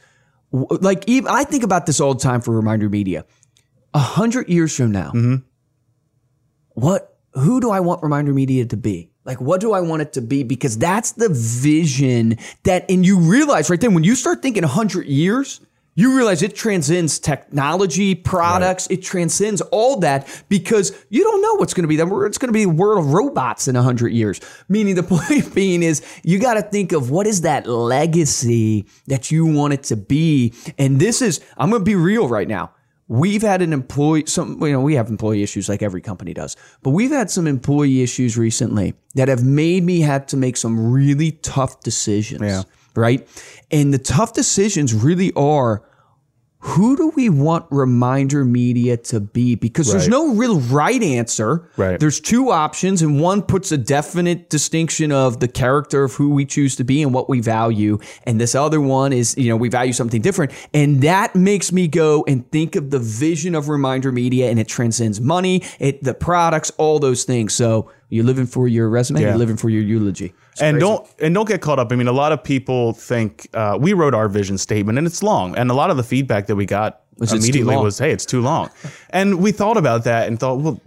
Like, 0.53 1.03
even, 1.07 1.29
I 1.29 1.43
think 1.43 1.63
about 1.63 1.85
this 1.85 1.99
all 1.99 2.13
the 2.13 2.21
time 2.21 2.39
for 2.39 2.55
Reminder 2.55 2.87
Media. 2.87 3.25
A 3.93 3.99
hundred 3.99 4.47
years 4.47 4.73
from 4.73 4.93
now, 4.93 5.09
mm-hmm. 5.09 5.35
what 6.75 7.17
who 7.33 7.59
do 7.59 7.71
I 7.71 7.81
want 7.81 8.01
Reminder 8.03 8.33
Media 8.33 8.65
to 8.65 8.77
be? 8.77 9.10
Like 9.25 9.39
what 9.39 9.61
do 9.61 9.73
I 9.73 9.81
want 9.81 10.01
it 10.01 10.13
to 10.13 10.21
be? 10.21 10.43
Because 10.43 10.77
that's 10.77 11.11
the 11.13 11.29
vision 11.29 12.37
that 12.63 12.89
and 12.89 13.05
you 13.05 13.19
realize 13.19 13.69
right 13.69 13.79
then 13.79 13.93
when 13.93 14.03
you 14.03 14.15
start 14.15 14.41
thinking 14.41 14.63
100 14.63 15.05
years, 15.05 15.61
you 15.95 16.15
realize 16.15 16.41
it 16.41 16.55
transcends 16.55 17.19
technology, 17.19 18.15
products, 18.15 18.87
it 18.89 19.03
transcends 19.03 19.59
all 19.61 19.97
that 19.99 20.43
because 20.47 20.93
you 21.09 21.23
don't 21.23 21.41
know 21.41 21.55
what's 21.55 21.73
going 21.73 21.83
to 21.83 21.87
be. 21.87 21.97
That. 21.97 22.07
It's 22.25 22.37
going 22.37 22.47
to 22.47 22.53
be 22.53 22.63
a 22.63 22.69
world 22.69 22.99
of 22.99 23.13
robots 23.13 23.67
in 23.67 23.75
100 23.75 24.09
years. 24.09 24.39
Meaning, 24.69 24.95
the 24.95 25.03
point 25.03 25.53
being 25.53 25.83
is 25.83 26.01
you 26.23 26.39
got 26.39 26.53
to 26.53 26.61
think 26.61 26.93
of 26.93 27.11
what 27.11 27.27
is 27.27 27.41
that 27.41 27.67
legacy 27.67 28.85
that 29.07 29.31
you 29.31 29.45
want 29.45 29.73
it 29.73 29.83
to 29.83 29.97
be. 29.97 30.53
And 30.77 30.99
this 30.99 31.21
is, 31.21 31.41
I'm 31.57 31.69
going 31.69 31.81
to 31.81 31.85
be 31.85 31.95
real 31.95 32.27
right 32.27 32.47
now. 32.47 32.71
We've 33.11 33.41
had 33.41 33.61
an 33.61 33.73
employee, 33.73 34.23
some, 34.25 34.61
you 34.61 34.71
know, 34.71 34.79
we 34.79 34.95
have 34.95 35.09
employee 35.09 35.43
issues 35.43 35.67
like 35.67 35.81
every 35.81 35.99
company 35.99 36.33
does, 36.33 36.55
but 36.81 36.91
we've 36.91 37.11
had 37.11 37.29
some 37.29 37.45
employee 37.45 38.01
issues 38.01 38.37
recently 38.37 38.93
that 39.15 39.27
have 39.27 39.43
made 39.43 39.83
me 39.83 39.99
have 39.99 40.25
to 40.27 40.37
make 40.37 40.55
some 40.55 40.91
really 40.91 41.31
tough 41.31 41.81
decisions. 41.81 42.41
Yeah 42.41 42.63
right? 42.95 43.25
And 43.71 43.93
the 43.93 43.97
tough 43.97 44.33
decisions 44.33 44.93
really 44.93 45.31
are 45.33 45.81
who 46.63 46.95
do 46.95 47.09
we 47.15 47.27
want 47.27 47.65
reminder 47.71 48.45
media 48.45 48.95
to 48.95 49.19
be? 49.19 49.55
Because 49.55 49.87
right. 49.87 49.93
there's 49.93 50.07
no 50.07 50.35
real 50.35 50.59
right 50.59 51.01
answer. 51.01 51.67
Right. 51.75 51.99
There's 51.99 52.19
two 52.19 52.51
options, 52.51 53.01
and 53.01 53.19
one 53.19 53.41
puts 53.41 53.71
a 53.71 53.77
definite 53.79 54.49
distinction 54.51 55.11
of 55.11 55.39
the 55.39 55.47
character 55.47 56.03
of 56.03 56.13
who 56.13 56.29
we 56.29 56.45
choose 56.45 56.75
to 56.75 56.83
be 56.83 57.01
and 57.01 57.15
what 57.15 57.27
we 57.27 57.39
value. 57.39 57.97
And 58.25 58.39
this 58.39 58.53
other 58.53 58.79
one 58.79 59.11
is, 59.11 59.35
you 59.37 59.49
know, 59.49 59.57
we 59.57 59.69
value 59.69 59.91
something 59.91 60.21
different. 60.21 60.51
And 60.71 61.01
that 61.01 61.35
makes 61.35 61.71
me 61.71 61.87
go 61.87 62.23
and 62.27 62.49
think 62.51 62.75
of 62.75 62.91
the 62.91 62.99
vision 62.99 63.55
of 63.55 63.67
reminder 63.67 64.11
media, 64.11 64.51
and 64.51 64.59
it 64.59 64.67
transcends 64.67 65.19
money, 65.19 65.63
it 65.79 66.03
the 66.03 66.13
products, 66.13 66.71
all 66.77 66.99
those 66.99 67.23
things. 67.23 67.55
So 67.55 67.91
you're 68.09 68.25
living 68.25 68.45
for 68.45 68.67
your 68.67 68.87
resume. 68.87 69.21
Yeah. 69.21 69.29
You're 69.29 69.37
living 69.37 69.57
for 69.57 69.69
your 69.69 69.81
eulogy. 69.81 70.35
It's 70.51 70.61
and 70.61 70.75
crazy. 70.75 70.85
don't 70.85 71.07
and 71.19 71.33
don't 71.33 71.47
get 71.47 71.61
caught 71.61 71.79
up. 71.79 71.91
I 71.91 71.95
mean, 71.95 72.07
a 72.07 72.13
lot 72.13 72.31
of 72.31 72.43
people 72.43 72.93
think 72.93 73.47
uh, 73.53 73.77
we 73.79 73.93
wrote 73.93 74.13
our 74.13 74.27
vision 74.27 74.57
statement, 74.57 74.97
and 74.97 75.07
it's 75.07 75.23
long. 75.23 75.55
And 75.55 75.71
a 75.71 75.73
lot 75.73 75.89
of 75.89 75.97
the 75.97 76.03
feedback 76.03 76.47
that 76.47 76.55
we 76.55 76.65
got 76.65 77.01
was 77.17 77.31
immediately 77.31 77.77
was, 77.77 77.97
"Hey, 77.97 78.11
it's 78.11 78.25
too 78.25 78.41
long." 78.41 78.69
and 79.11 79.39
we 79.39 79.51
thought 79.51 79.77
about 79.77 80.03
that 80.03 80.27
and 80.27 80.39
thought, 80.39 80.59
well, 80.59 80.81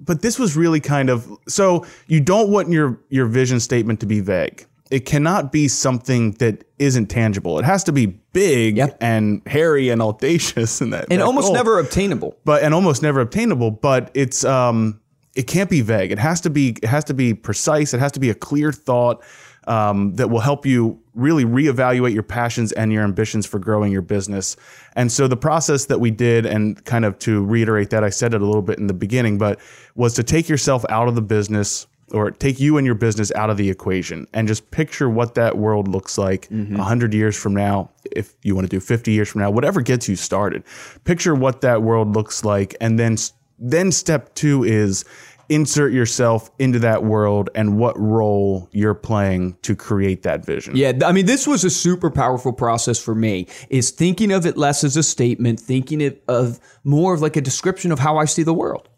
but 0.00 0.22
this 0.22 0.38
was 0.38 0.56
really 0.56 0.80
kind 0.80 1.10
of 1.10 1.28
so. 1.48 1.86
You 2.06 2.20
don't 2.20 2.50
want 2.50 2.70
your 2.70 2.98
your 3.08 3.26
vision 3.26 3.60
statement 3.60 4.00
to 4.00 4.06
be 4.06 4.20
vague. 4.20 4.66
It 4.90 5.00
cannot 5.00 5.50
be 5.50 5.66
something 5.66 6.32
that 6.32 6.64
isn't 6.78 7.06
tangible. 7.06 7.58
It 7.58 7.64
has 7.64 7.82
to 7.84 7.92
be 7.92 8.06
big 8.06 8.76
yep. 8.76 8.96
and 9.00 9.42
hairy 9.46 9.88
and 9.88 10.00
audacious, 10.10 10.80
and 10.80 10.92
that 10.92 11.06
and 11.10 11.20
that 11.20 11.24
almost 11.24 11.48
goal. 11.48 11.54
never 11.54 11.78
obtainable. 11.78 12.36
But 12.44 12.62
and 12.62 12.72
almost 12.72 13.02
never 13.02 13.20
obtainable. 13.20 13.72
But 13.72 14.10
it's 14.14 14.44
um 14.44 15.00
it 15.36 15.46
can't 15.46 15.70
be 15.70 15.82
vague. 15.82 16.10
It 16.10 16.18
has 16.18 16.40
to 16.40 16.50
be 16.50 16.76
it 16.82 16.88
has 16.88 17.04
to 17.04 17.14
be 17.14 17.34
precise. 17.34 17.94
It 17.94 18.00
has 18.00 18.12
to 18.12 18.20
be 18.20 18.30
a 18.30 18.34
clear 18.34 18.72
thought 18.72 19.22
um, 19.66 20.14
that 20.14 20.30
will 20.30 20.40
help 20.40 20.64
you 20.64 20.98
really 21.14 21.44
reevaluate 21.44 22.14
your 22.14 22.22
passions 22.22 22.72
and 22.72 22.92
your 22.92 23.02
ambitions 23.02 23.46
for 23.46 23.58
growing 23.58 23.92
your 23.92 24.02
business. 24.02 24.56
And 24.94 25.10
so 25.10 25.28
the 25.28 25.36
process 25.36 25.86
that 25.86 26.00
we 26.00 26.10
did, 26.10 26.46
and 26.46 26.82
kind 26.84 27.04
of 27.04 27.18
to 27.20 27.44
reiterate 27.44 27.90
that, 27.90 28.02
I 28.02 28.10
said 28.10 28.32
it 28.32 28.40
a 28.40 28.46
little 28.46 28.62
bit 28.62 28.78
in 28.78 28.86
the 28.86 28.94
beginning, 28.94 29.38
but 29.38 29.60
was 29.94 30.14
to 30.14 30.22
take 30.22 30.48
yourself 30.48 30.84
out 30.88 31.08
of 31.08 31.14
the 31.14 31.22
business 31.22 31.86
or 32.12 32.30
take 32.30 32.60
you 32.60 32.76
and 32.76 32.86
your 32.86 32.94
business 32.94 33.32
out 33.32 33.50
of 33.50 33.56
the 33.56 33.68
equation 33.68 34.26
and 34.32 34.46
just 34.46 34.70
picture 34.70 35.10
what 35.10 35.34
that 35.34 35.58
world 35.58 35.88
looks 35.88 36.16
like 36.16 36.48
mm-hmm. 36.48 36.76
100 36.76 37.12
years 37.12 37.36
from 37.36 37.52
now 37.52 37.90
if 38.12 38.34
you 38.42 38.54
want 38.54 38.64
to 38.64 38.68
do 38.68 38.78
50 38.78 39.10
years 39.10 39.28
from 39.28 39.40
now 39.40 39.50
whatever 39.50 39.80
gets 39.80 40.08
you 40.08 40.14
started 40.14 40.62
picture 41.02 41.34
what 41.34 41.62
that 41.62 41.82
world 41.82 42.14
looks 42.14 42.44
like 42.44 42.76
and 42.80 42.96
then 42.96 43.16
then 43.58 43.92
step 43.92 44.34
two 44.34 44.64
is 44.64 45.04
insert 45.48 45.92
yourself 45.92 46.50
into 46.58 46.78
that 46.80 47.04
world 47.04 47.50
and 47.54 47.78
what 47.78 47.98
role 47.98 48.68
you're 48.72 48.94
playing 48.94 49.56
to 49.62 49.76
create 49.76 50.22
that 50.24 50.44
vision. 50.44 50.76
Yeah, 50.76 50.92
I 51.04 51.12
mean 51.12 51.26
this 51.26 51.46
was 51.46 51.64
a 51.64 51.70
super 51.70 52.10
powerful 52.10 52.52
process 52.52 52.98
for 52.98 53.14
me. 53.14 53.46
Is 53.70 53.90
thinking 53.90 54.32
of 54.32 54.44
it 54.46 54.56
less 54.56 54.82
as 54.82 54.96
a 54.96 55.02
statement, 55.02 55.60
thinking 55.60 56.18
of 56.28 56.60
more 56.84 57.14
of 57.14 57.20
like 57.20 57.36
a 57.36 57.40
description 57.40 57.92
of 57.92 57.98
how 57.98 58.18
I 58.18 58.24
see 58.24 58.42
the 58.42 58.54
world. 58.54 58.88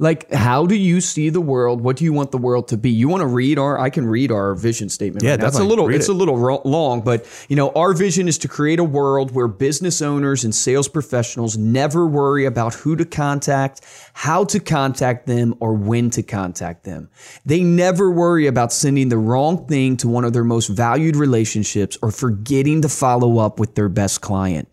Like, 0.00 0.32
how 0.32 0.64
do 0.64 0.76
you 0.76 1.00
see 1.00 1.28
the 1.28 1.40
world? 1.40 1.80
What 1.80 1.96
do 1.96 2.04
you 2.04 2.12
want 2.12 2.30
the 2.30 2.38
world 2.38 2.68
to 2.68 2.76
be? 2.76 2.90
You 2.90 3.08
want 3.08 3.22
to 3.22 3.26
read 3.26 3.58
our? 3.58 3.78
I 3.78 3.90
can 3.90 4.06
read 4.06 4.30
our 4.30 4.54
vision 4.54 4.88
statement. 4.88 5.24
Yeah, 5.24 5.32
right 5.32 5.40
that's 5.40 5.58
a 5.58 5.64
little. 5.64 5.88
It's 5.88 6.08
it. 6.08 6.12
a 6.12 6.14
little 6.14 6.36
long, 6.64 7.00
but 7.00 7.26
you 7.48 7.56
know, 7.56 7.70
our 7.70 7.92
vision 7.94 8.28
is 8.28 8.38
to 8.38 8.48
create 8.48 8.78
a 8.78 8.84
world 8.84 9.32
where 9.32 9.48
business 9.48 10.00
owners 10.00 10.44
and 10.44 10.54
sales 10.54 10.86
professionals 10.86 11.58
never 11.58 12.06
worry 12.06 12.44
about 12.44 12.74
who 12.74 12.94
to 12.94 13.04
contact, 13.04 13.80
how 14.12 14.44
to 14.44 14.60
contact 14.60 15.26
them, 15.26 15.56
or 15.58 15.74
when 15.74 16.10
to 16.10 16.22
contact 16.22 16.84
them. 16.84 17.10
They 17.44 17.64
never 17.64 18.08
worry 18.08 18.46
about 18.46 18.72
sending 18.72 19.08
the 19.08 19.18
wrong 19.18 19.66
thing 19.66 19.96
to 19.98 20.08
one 20.08 20.24
of 20.24 20.32
their 20.32 20.44
most 20.44 20.68
valued 20.68 21.16
relationships 21.16 21.98
or 22.02 22.12
forgetting 22.12 22.82
to 22.82 22.88
follow 22.88 23.38
up 23.38 23.58
with 23.58 23.74
their 23.74 23.88
best 23.88 24.20
client. 24.20 24.68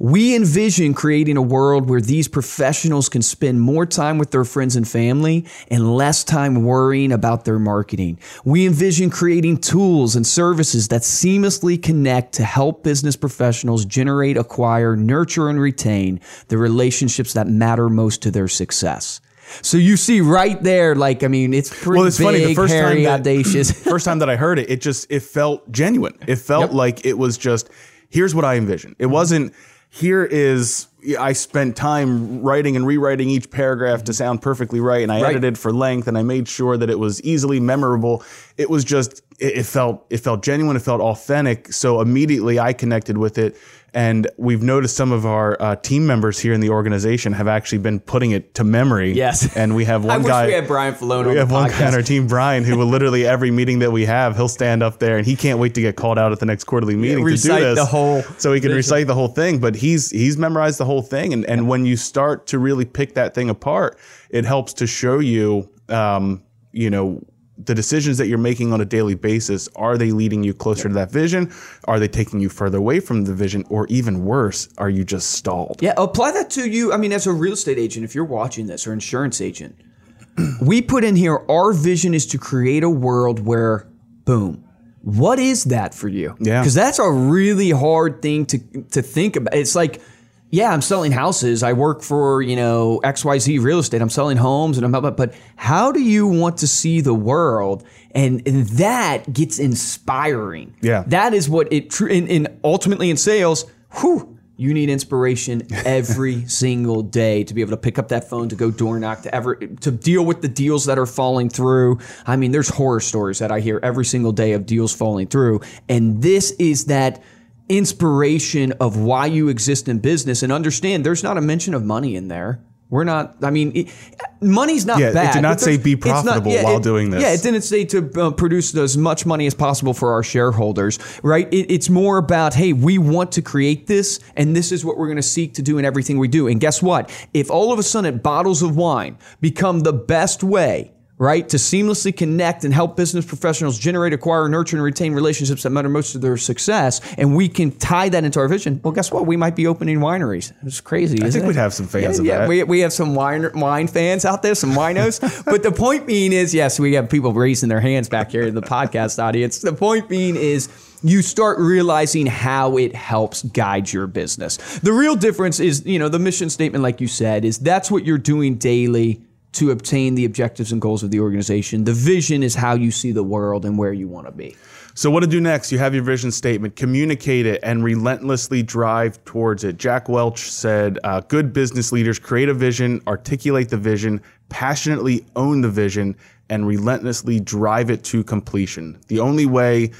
We 0.00 0.34
envision 0.34 0.94
creating 0.94 1.36
a 1.36 1.42
world 1.42 1.90
where 1.90 2.00
these 2.00 2.26
professionals 2.26 3.10
can 3.10 3.20
spend 3.20 3.60
more 3.60 3.84
time 3.84 4.16
with 4.16 4.30
their 4.30 4.46
friends 4.46 4.74
and 4.74 4.88
family 4.88 5.44
and 5.68 5.94
less 5.94 6.24
time 6.24 6.64
worrying 6.64 7.12
about 7.12 7.44
their 7.44 7.58
marketing. 7.58 8.18
We 8.42 8.66
envision 8.66 9.10
creating 9.10 9.58
tools 9.58 10.16
and 10.16 10.26
services 10.26 10.88
that 10.88 11.02
seamlessly 11.02 11.80
connect 11.82 12.32
to 12.36 12.44
help 12.44 12.82
business 12.82 13.14
professionals 13.14 13.84
generate, 13.84 14.38
acquire, 14.38 14.96
nurture, 14.96 15.50
and 15.50 15.60
retain 15.60 16.20
the 16.48 16.56
relationships 16.56 17.34
that 17.34 17.46
matter 17.46 17.90
most 17.90 18.22
to 18.22 18.30
their 18.30 18.48
success. 18.48 19.20
So 19.60 19.76
you 19.76 19.98
see 19.98 20.22
right 20.22 20.62
there, 20.62 20.94
like 20.94 21.22
I 21.24 21.28
mean, 21.28 21.52
it's 21.52 21.68
pretty 21.68 21.98
well, 21.98 22.06
it's 22.06 22.16
big, 22.16 22.24
funny. 22.24 22.44
The 22.46 22.54
first 22.54 22.72
hairy, 22.72 22.94
time 22.94 23.02
that, 23.02 23.20
audacious. 23.20 23.70
first 23.84 24.06
time 24.06 24.20
that 24.20 24.30
I 24.30 24.36
heard 24.36 24.58
it, 24.58 24.70
it 24.70 24.80
just 24.80 25.08
it 25.10 25.20
felt 25.20 25.70
genuine. 25.70 26.16
It 26.26 26.36
felt 26.36 26.68
yep. 26.68 26.72
like 26.72 27.04
it 27.04 27.18
was 27.18 27.36
just 27.36 27.68
here's 28.08 28.34
what 28.34 28.46
I 28.46 28.56
envision. 28.56 28.96
It 28.98 29.04
mm-hmm. 29.04 29.12
wasn't 29.12 29.54
here 29.90 30.24
is 30.24 30.86
I 31.18 31.32
spent 31.32 31.76
time 31.76 32.42
writing 32.42 32.76
and 32.76 32.86
rewriting 32.86 33.28
each 33.28 33.50
paragraph 33.50 34.04
to 34.04 34.14
sound 34.14 34.40
perfectly 34.40 34.78
right, 34.80 35.02
and 35.02 35.10
I 35.10 35.20
right. 35.20 35.30
edited 35.30 35.58
for 35.58 35.72
length, 35.72 36.06
and 36.06 36.16
I 36.16 36.22
made 36.22 36.46
sure 36.46 36.76
that 36.76 36.88
it 36.88 36.98
was 36.98 37.20
easily 37.22 37.58
memorable. 37.58 38.22
It 38.56 38.70
was 38.70 38.84
just 38.84 39.22
it, 39.40 39.58
it 39.58 39.66
felt 39.66 40.06
it 40.08 40.18
felt 40.18 40.42
genuine, 40.42 40.76
it 40.76 40.80
felt 40.82 41.00
authentic. 41.00 41.72
So 41.72 42.00
immediately 42.00 42.60
I 42.60 42.72
connected 42.72 43.18
with 43.18 43.36
it 43.36 43.56
and 43.92 44.28
we've 44.36 44.62
noticed 44.62 44.96
some 44.96 45.12
of 45.12 45.26
our 45.26 45.60
uh, 45.60 45.76
team 45.76 46.06
members 46.06 46.38
here 46.38 46.52
in 46.52 46.60
the 46.60 46.70
organization 46.70 47.32
have 47.32 47.48
actually 47.48 47.78
been 47.78 48.00
putting 48.00 48.30
it 48.30 48.54
to 48.54 48.64
memory. 48.64 49.12
Yes. 49.12 49.56
And 49.56 49.74
we 49.74 49.84
have 49.86 50.04
one 50.04 50.24
I 50.24 50.28
guy. 50.28 50.46
we 50.46 50.52
had 50.52 50.66
Brian 50.66 50.94
Falone. 50.94 51.28
We 51.28 51.36
have 51.36 51.50
one 51.50 51.70
guy 51.70 51.86
on 51.86 51.94
our 51.94 52.02
team, 52.02 52.26
Brian, 52.26 52.64
who 52.64 52.76
will 52.76 52.86
literally 52.90 53.26
every 53.26 53.50
meeting 53.50 53.80
that 53.80 53.90
we 53.90 54.04
have, 54.06 54.36
he'll 54.36 54.48
stand 54.48 54.82
up 54.82 54.98
there 54.98 55.18
and 55.18 55.26
he 55.26 55.36
can't 55.36 55.58
wait 55.58 55.74
to 55.74 55.80
get 55.80 55.96
called 55.96 56.18
out 56.18 56.32
at 56.32 56.40
the 56.40 56.46
next 56.46 56.64
quarterly 56.64 56.96
meeting 56.96 57.26
yeah, 57.26 57.36
to 57.36 57.42
do 57.42 57.60
this. 57.60 57.78
the 57.78 57.84
whole. 57.84 58.22
So 58.38 58.52
he 58.52 58.60
can 58.60 58.68
vision. 58.68 58.76
recite 58.76 59.06
the 59.06 59.14
whole 59.14 59.28
thing. 59.28 59.58
But 59.58 59.74
he's 59.74 60.10
he's 60.10 60.36
memorized 60.36 60.78
the 60.78 60.84
whole 60.84 61.02
thing. 61.02 61.32
And 61.32 61.44
and 61.46 61.68
when 61.68 61.84
you 61.84 61.96
start 61.96 62.46
to 62.48 62.58
really 62.58 62.84
pick 62.84 63.14
that 63.14 63.34
thing 63.34 63.50
apart, 63.50 63.98
it 64.30 64.44
helps 64.44 64.74
to 64.74 64.86
show 64.86 65.18
you. 65.18 65.70
Um, 65.88 66.44
you 66.72 66.88
know 66.88 67.20
the 67.64 67.74
decisions 67.74 68.18
that 68.18 68.26
you're 68.26 68.38
making 68.38 68.72
on 68.72 68.80
a 68.80 68.84
daily 68.84 69.14
basis 69.14 69.68
are 69.76 69.98
they 69.98 70.12
leading 70.12 70.42
you 70.42 70.54
closer 70.54 70.88
to 70.88 70.94
that 70.94 71.10
vision? 71.10 71.52
Are 71.84 71.98
they 71.98 72.08
taking 72.08 72.40
you 72.40 72.48
further 72.48 72.78
away 72.78 73.00
from 73.00 73.24
the 73.24 73.34
vision? 73.34 73.64
Or 73.68 73.86
even 73.88 74.24
worse 74.24 74.68
are 74.78 74.90
you 74.90 75.04
just 75.04 75.32
stalled? 75.32 75.78
Yeah 75.80 75.94
apply 75.96 76.32
that 76.32 76.50
to 76.50 76.68
you. 76.68 76.92
I 76.92 76.96
mean 76.96 77.12
as 77.12 77.26
a 77.26 77.32
real 77.32 77.52
estate 77.54 77.78
agent 77.78 78.04
if 78.04 78.14
you're 78.14 78.24
watching 78.24 78.66
this 78.66 78.86
or 78.86 78.92
insurance 78.92 79.40
agent 79.40 79.76
we 80.62 80.80
put 80.82 81.04
in 81.04 81.16
here 81.16 81.44
our 81.48 81.72
vision 81.72 82.14
is 82.14 82.26
to 82.26 82.38
create 82.38 82.82
a 82.82 82.90
world 82.90 83.40
where 83.40 83.88
boom 84.24 84.64
what 85.02 85.38
is 85.38 85.64
that 85.64 85.94
for 85.94 86.08
you? 86.08 86.36
Yeah. 86.38 86.60
Because 86.60 86.74
that's 86.74 86.98
a 86.98 87.10
really 87.10 87.70
hard 87.70 88.20
thing 88.22 88.46
to 88.46 88.58
to 88.90 89.02
think 89.02 89.36
about. 89.36 89.54
It's 89.54 89.74
like 89.74 90.02
yeah, 90.50 90.72
I'm 90.72 90.82
selling 90.82 91.12
houses. 91.12 91.62
I 91.62 91.72
work 91.72 92.02
for, 92.02 92.42
you 92.42 92.56
know, 92.56 93.00
XYZ 93.04 93.62
real 93.62 93.78
estate. 93.78 94.02
I'm 94.02 94.10
selling 94.10 94.36
homes 94.36 94.78
and 94.78 94.84
I'm 94.84 95.14
but 95.14 95.34
how 95.56 95.92
do 95.92 96.00
you 96.00 96.26
want 96.26 96.58
to 96.58 96.66
see 96.66 97.00
the 97.00 97.14
world? 97.14 97.84
And, 98.12 98.46
and 98.46 98.66
that 98.70 99.32
gets 99.32 99.60
inspiring. 99.60 100.74
Yeah. 100.80 101.04
That 101.06 101.34
is 101.34 101.48
what 101.48 101.72
it 101.72 101.90
true 101.90 102.10
and, 102.10 102.28
and 102.28 102.48
ultimately 102.64 103.10
in 103.10 103.16
sales, 103.16 103.64
whew, 104.00 104.36
you 104.56 104.74
need 104.74 104.90
inspiration 104.90 105.66
every 105.86 106.46
single 106.48 107.02
day 107.02 107.44
to 107.44 107.54
be 107.54 107.60
able 107.60 107.70
to 107.70 107.76
pick 107.76 107.98
up 107.98 108.08
that 108.08 108.28
phone 108.28 108.48
to 108.48 108.56
go 108.56 108.72
door 108.72 108.98
knock 108.98 109.22
to 109.22 109.34
ever 109.34 109.54
to 109.54 109.90
deal 109.92 110.24
with 110.24 110.42
the 110.42 110.48
deals 110.48 110.84
that 110.86 110.98
are 110.98 111.06
falling 111.06 111.48
through. 111.48 111.98
I 112.26 112.34
mean, 112.36 112.50
there's 112.50 112.68
horror 112.68 113.00
stories 113.00 113.38
that 113.38 113.52
I 113.52 113.60
hear 113.60 113.78
every 113.84 114.04
single 114.04 114.32
day 114.32 114.52
of 114.52 114.66
deals 114.66 114.92
falling 114.92 115.28
through. 115.28 115.60
And 115.88 116.20
this 116.20 116.50
is 116.58 116.86
that 116.86 117.22
inspiration 117.70 118.72
of 118.80 118.98
why 118.98 119.26
you 119.26 119.48
exist 119.48 119.88
in 119.88 120.00
business 120.00 120.42
and 120.42 120.52
understand 120.52 121.06
there's 121.06 121.22
not 121.22 121.38
a 121.38 121.40
mention 121.40 121.72
of 121.72 121.84
money 121.84 122.16
in 122.16 122.28
there. 122.28 122.62
We're 122.90 123.04
not. 123.04 123.36
I 123.42 123.50
mean, 123.50 123.70
it, 123.76 123.94
money's 124.40 124.84
not 124.84 124.98
yeah, 124.98 125.12
bad. 125.12 125.30
It 125.30 125.32
did 125.34 125.42
not 125.42 125.60
say 125.60 125.76
be 125.76 125.94
profitable 125.94 126.50
not, 126.50 126.56
yeah, 126.56 126.64
while 126.64 126.78
it, 126.78 126.82
doing 126.82 127.10
this. 127.10 127.22
Yeah, 127.22 127.32
it 127.32 127.40
didn't 127.40 127.62
say 127.62 127.84
to 127.84 128.10
uh, 128.20 128.30
produce 128.32 128.74
as 128.74 128.98
much 128.98 129.24
money 129.24 129.46
as 129.46 129.54
possible 129.54 129.94
for 129.94 130.12
our 130.12 130.24
shareholders, 130.24 130.98
right? 131.22 131.46
It, 131.52 131.70
it's 131.70 131.88
more 131.88 132.18
about, 132.18 132.52
hey, 132.52 132.72
we 132.72 132.98
want 132.98 133.30
to 133.32 133.42
create 133.42 133.86
this, 133.86 134.18
and 134.34 134.56
this 134.56 134.72
is 134.72 134.84
what 134.84 134.98
we're 134.98 135.06
going 135.06 135.18
to 135.18 135.22
seek 135.22 135.54
to 135.54 135.62
do 135.62 135.78
in 135.78 135.84
everything 135.84 136.18
we 136.18 136.26
do. 136.26 136.48
And 136.48 136.60
guess 136.60 136.82
what? 136.82 137.08
If 137.32 137.48
all 137.48 137.72
of 137.72 137.78
a 137.78 137.84
sudden 137.84 138.18
bottles 138.18 138.60
of 138.60 138.74
wine 138.74 139.18
become 139.40 139.80
the 139.80 139.92
best 139.92 140.42
way 140.42 140.92
right? 141.20 141.46
To 141.50 141.58
seamlessly 141.58 142.16
connect 142.16 142.64
and 142.64 142.72
help 142.72 142.96
business 142.96 143.26
professionals 143.26 143.78
generate, 143.78 144.14
acquire, 144.14 144.48
nurture, 144.48 144.76
and 144.76 144.82
retain 144.82 145.12
relationships 145.12 145.62
that 145.64 145.70
matter 145.70 145.90
most 145.90 146.12
to 146.12 146.18
their 146.18 146.38
success. 146.38 147.02
And 147.18 147.36
we 147.36 147.46
can 147.46 147.72
tie 147.72 148.08
that 148.08 148.24
into 148.24 148.40
our 148.40 148.48
vision. 148.48 148.80
Well, 148.82 148.92
guess 148.92 149.12
what? 149.12 149.26
We 149.26 149.36
might 149.36 149.54
be 149.54 149.66
opening 149.66 149.98
wineries. 149.98 150.54
It's 150.64 150.80
crazy. 150.80 151.22
I 151.22 151.30
think 151.30 151.44
it? 151.44 151.46
we'd 151.46 151.56
have 151.56 151.74
some 151.74 151.86
fans 151.86 152.16
yeah, 152.16 152.20
of 152.20 152.26
yeah, 152.26 152.38
that. 152.38 152.48
We, 152.48 152.62
we 152.62 152.80
have 152.80 152.94
some 152.94 153.14
wine 153.14 153.50
wine 153.54 153.86
fans 153.86 154.24
out 154.24 154.42
there, 154.42 154.54
some 154.54 154.72
winos. 154.72 155.44
but 155.44 155.62
the 155.62 155.72
point 155.72 156.06
being 156.06 156.32
is, 156.32 156.54
yes, 156.54 156.80
we 156.80 156.94
have 156.94 157.10
people 157.10 157.34
raising 157.34 157.68
their 157.68 157.80
hands 157.80 158.08
back 158.08 158.30
here 158.30 158.44
in 158.44 158.54
the 158.54 158.62
podcast 158.62 159.22
audience. 159.22 159.58
The 159.58 159.74
point 159.74 160.08
being 160.08 160.36
is 160.36 160.70
you 161.02 161.20
start 161.20 161.58
realizing 161.58 162.24
how 162.24 162.78
it 162.78 162.94
helps 162.94 163.42
guide 163.42 163.92
your 163.92 164.06
business. 164.06 164.78
The 164.78 164.92
real 164.94 165.16
difference 165.16 165.60
is, 165.60 165.84
you 165.84 165.98
know, 165.98 166.08
the 166.08 166.18
mission 166.18 166.48
statement, 166.48 166.82
like 166.82 167.02
you 167.02 167.08
said, 167.08 167.44
is 167.44 167.58
that's 167.58 167.90
what 167.90 168.06
you're 168.06 168.16
doing 168.16 168.54
daily 168.54 169.20
to 169.52 169.70
obtain 169.70 170.14
the 170.14 170.24
objectives 170.24 170.72
and 170.72 170.80
goals 170.80 171.02
of 171.02 171.10
the 171.10 171.20
organization. 171.20 171.84
The 171.84 171.92
vision 171.92 172.42
is 172.42 172.54
how 172.54 172.74
you 172.74 172.90
see 172.90 173.12
the 173.12 173.22
world 173.22 173.64
and 173.64 173.76
where 173.76 173.92
you 173.92 174.08
want 174.08 174.26
to 174.26 174.32
be. 174.32 174.56
So, 174.94 175.10
what 175.10 175.20
to 175.20 175.26
do 175.26 175.40
next? 175.40 175.70
You 175.70 175.78
have 175.78 175.94
your 175.94 176.02
vision 176.02 176.30
statement, 176.30 176.76
communicate 176.76 177.46
it, 177.46 177.60
and 177.62 177.82
relentlessly 177.84 178.62
drive 178.62 179.24
towards 179.24 179.64
it. 179.64 179.76
Jack 179.76 180.08
Welch 180.08 180.50
said, 180.50 180.98
uh, 181.04 181.20
Good 181.20 181.52
business 181.52 181.92
leaders 181.92 182.18
create 182.18 182.48
a 182.48 182.54
vision, 182.54 183.00
articulate 183.06 183.68
the 183.68 183.76
vision, 183.76 184.20
passionately 184.48 185.24
own 185.36 185.60
the 185.60 185.70
vision, 185.70 186.16
and 186.48 186.66
relentlessly 186.66 187.40
drive 187.40 187.90
it 187.90 188.02
to 188.04 188.24
completion. 188.24 188.98
The 189.06 189.20
only 189.20 189.46
way 189.46 189.92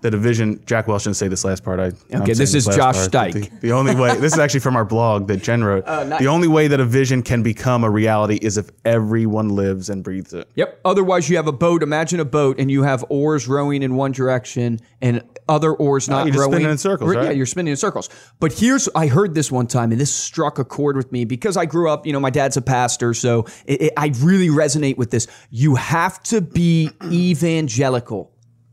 that 0.00 0.10
division. 0.10 0.62
Jack 0.66 0.88
Welch 0.88 1.04
didn't 1.04 1.16
say 1.16 1.28
this 1.28 1.44
last 1.44 1.64
part. 1.64 1.80
I 1.80 1.92
okay. 2.16 2.32
This 2.32 2.54
is 2.54 2.66
Josh 2.66 2.96
Steich. 2.96 3.32
The, 3.32 3.50
the, 3.60 3.72
only 3.72 3.94
way. 3.94 4.16
this 4.16 4.32
is 4.32 4.38
actually 4.38 4.60
from 4.60 4.76
our 4.76 4.84
blog 4.84 5.26
that 5.28 5.42
Jen 5.42 5.64
wrote. 5.64 5.84
Oh, 5.98 6.04
nice. 6.04 6.20
The 6.20 6.26
only 6.28 6.48
way 6.48 6.68
that 6.68 6.80
a 6.80 6.84
vision 6.84 7.22
can 7.22 7.42
become 7.42 7.82
a 7.82 7.90
reality 7.90 8.38
is 8.42 8.58
if 8.58 8.70
everyone 8.84 9.48
lives 9.48 9.88
and 9.88 10.04
breathes 10.04 10.34
it. 10.34 10.48
Yep. 10.54 10.80
Otherwise, 10.84 11.30
you 11.30 11.36
have 11.36 11.46
a 11.46 11.52
boat. 11.52 11.82
Imagine 11.82 12.20
a 12.20 12.26
boat, 12.26 12.60
and 12.60 12.70
you 12.70 12.82
have 12.82 13.04
oars 13.08 13.48
rowing 13.48 13.82
in 13.82 13.96
one 13.96 14.12
direction, 14.12 14.80
and 15.00 15.24
other 15.48 15.72
oars 15.72 16.08
uh, 16.08 16.12
not 16.12 16.22
oh, 16.22 16.26
you're 16.26 16.40
rowing. 16.42 16.52
spinning 16.52 16.70
in 16.70 16.78
circles. 16.78 17.14
Right? 17.14 17.24
Yeah, 17.24 17.30
you're 17.30 17.46
spinning 17.46 17.70
in 17.70 17.76
circles. 17.76 18.10
But 18.38 18.52
here's 18.52 18.88
I 18.94 19.06
heard 19.06 19.34
this 19.34 19.50
one 19.50 19.66
time, 19.66 19.92
and 19.92 20.00
this 20.00 20.14
struck 20.14 20.58
a 20.58 20.64
chord 20.64 20.96
with 20.96 21.10
me 21.10 21.24
because 21.24 21.56
I 21.56 21.64
grew 21.64 21.90
up. 21.90 22.06
You 22.06 22.12
know, 22.12 22.20
my 22.20 22.30
dad's 22.30 22.56
a 22.56 22.62
pastor, 22.62 23.14
so 23.14 23.46
it, 23.66 23.82
it, 23.82 23.92
I 23.96 24.12
really 24.20 24.48
resonate 24.48 24.98
with 24.98 25.10
this. 25.10 25.26
You 25.50 25.76
have 25.76 26.22
to 26.24 26.40
be 26.40 26.90
evangelical 27.04 28.30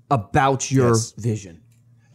about 0.09 0.71
your 0.71 0.89
yes. 0.89 1.11
vision. 1.13 1.61